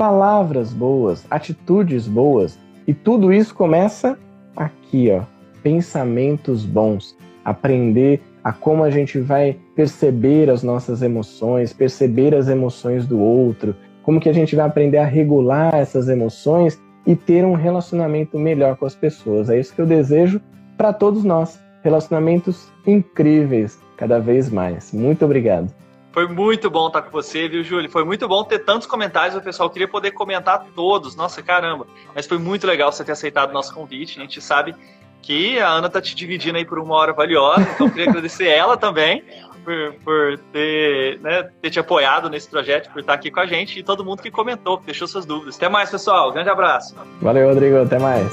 [0.00, 2.58] palavras boas, atitudes boas.
[2.86, 4.18] E tudo isso começa
[4.56, 5.24] aqui, ó,
[5.62, 7.14] pensamentos bons,
[7.44, 13.76] aprender a como a gente vai perceber as nossas emoções, perceber as emoções do outro,
[14.02, 18.76] como que a gente vai aprender a regular essas emoções e ter um relacionamento melhor
[18.76, 19.50] com as pessoas.
[19.50, 20.40] É isso que eu desejo
[20.78, 21.60] para todos nós.
[21.82, 24.92] Relacionamentos incríveis cada vez mais.
[24.92, 25.72] Muito obrigado.
[26.12, 27.88] Foi muito bom estar com você, viu, Júlio?
[27.88, 29.36] Foi muito bom ter tantos comentários.
[29.36, 31.14] O pessoal queria poder comentar todos.
[31.14, 31.86] Nossa, caramba.
[32.14, 34.18] Mas foi muito legal você ter aceitado o nosso convite.
[34.18, 34.74] A gente sabe
[35.22, 37.62] que a Ana tá te dividindo aí por uma hora valiosa.
[37.74, 39.22] Então, eu queria agradecer ela também
[39.64, 43.78] por, por ter, né, ter te apoiado nesse projeto, por estar aqui com a gente
[43.78, 45.56] e todo mundo que comentou, que deixou suas dúvidas.
[45.56, 46.32] Até mais, pessoal.
[46.32, 46.96] Grande abraço.
[47.20, 47.82] Valeu, Rodrigo.
[47.82, 48.32] Até mais.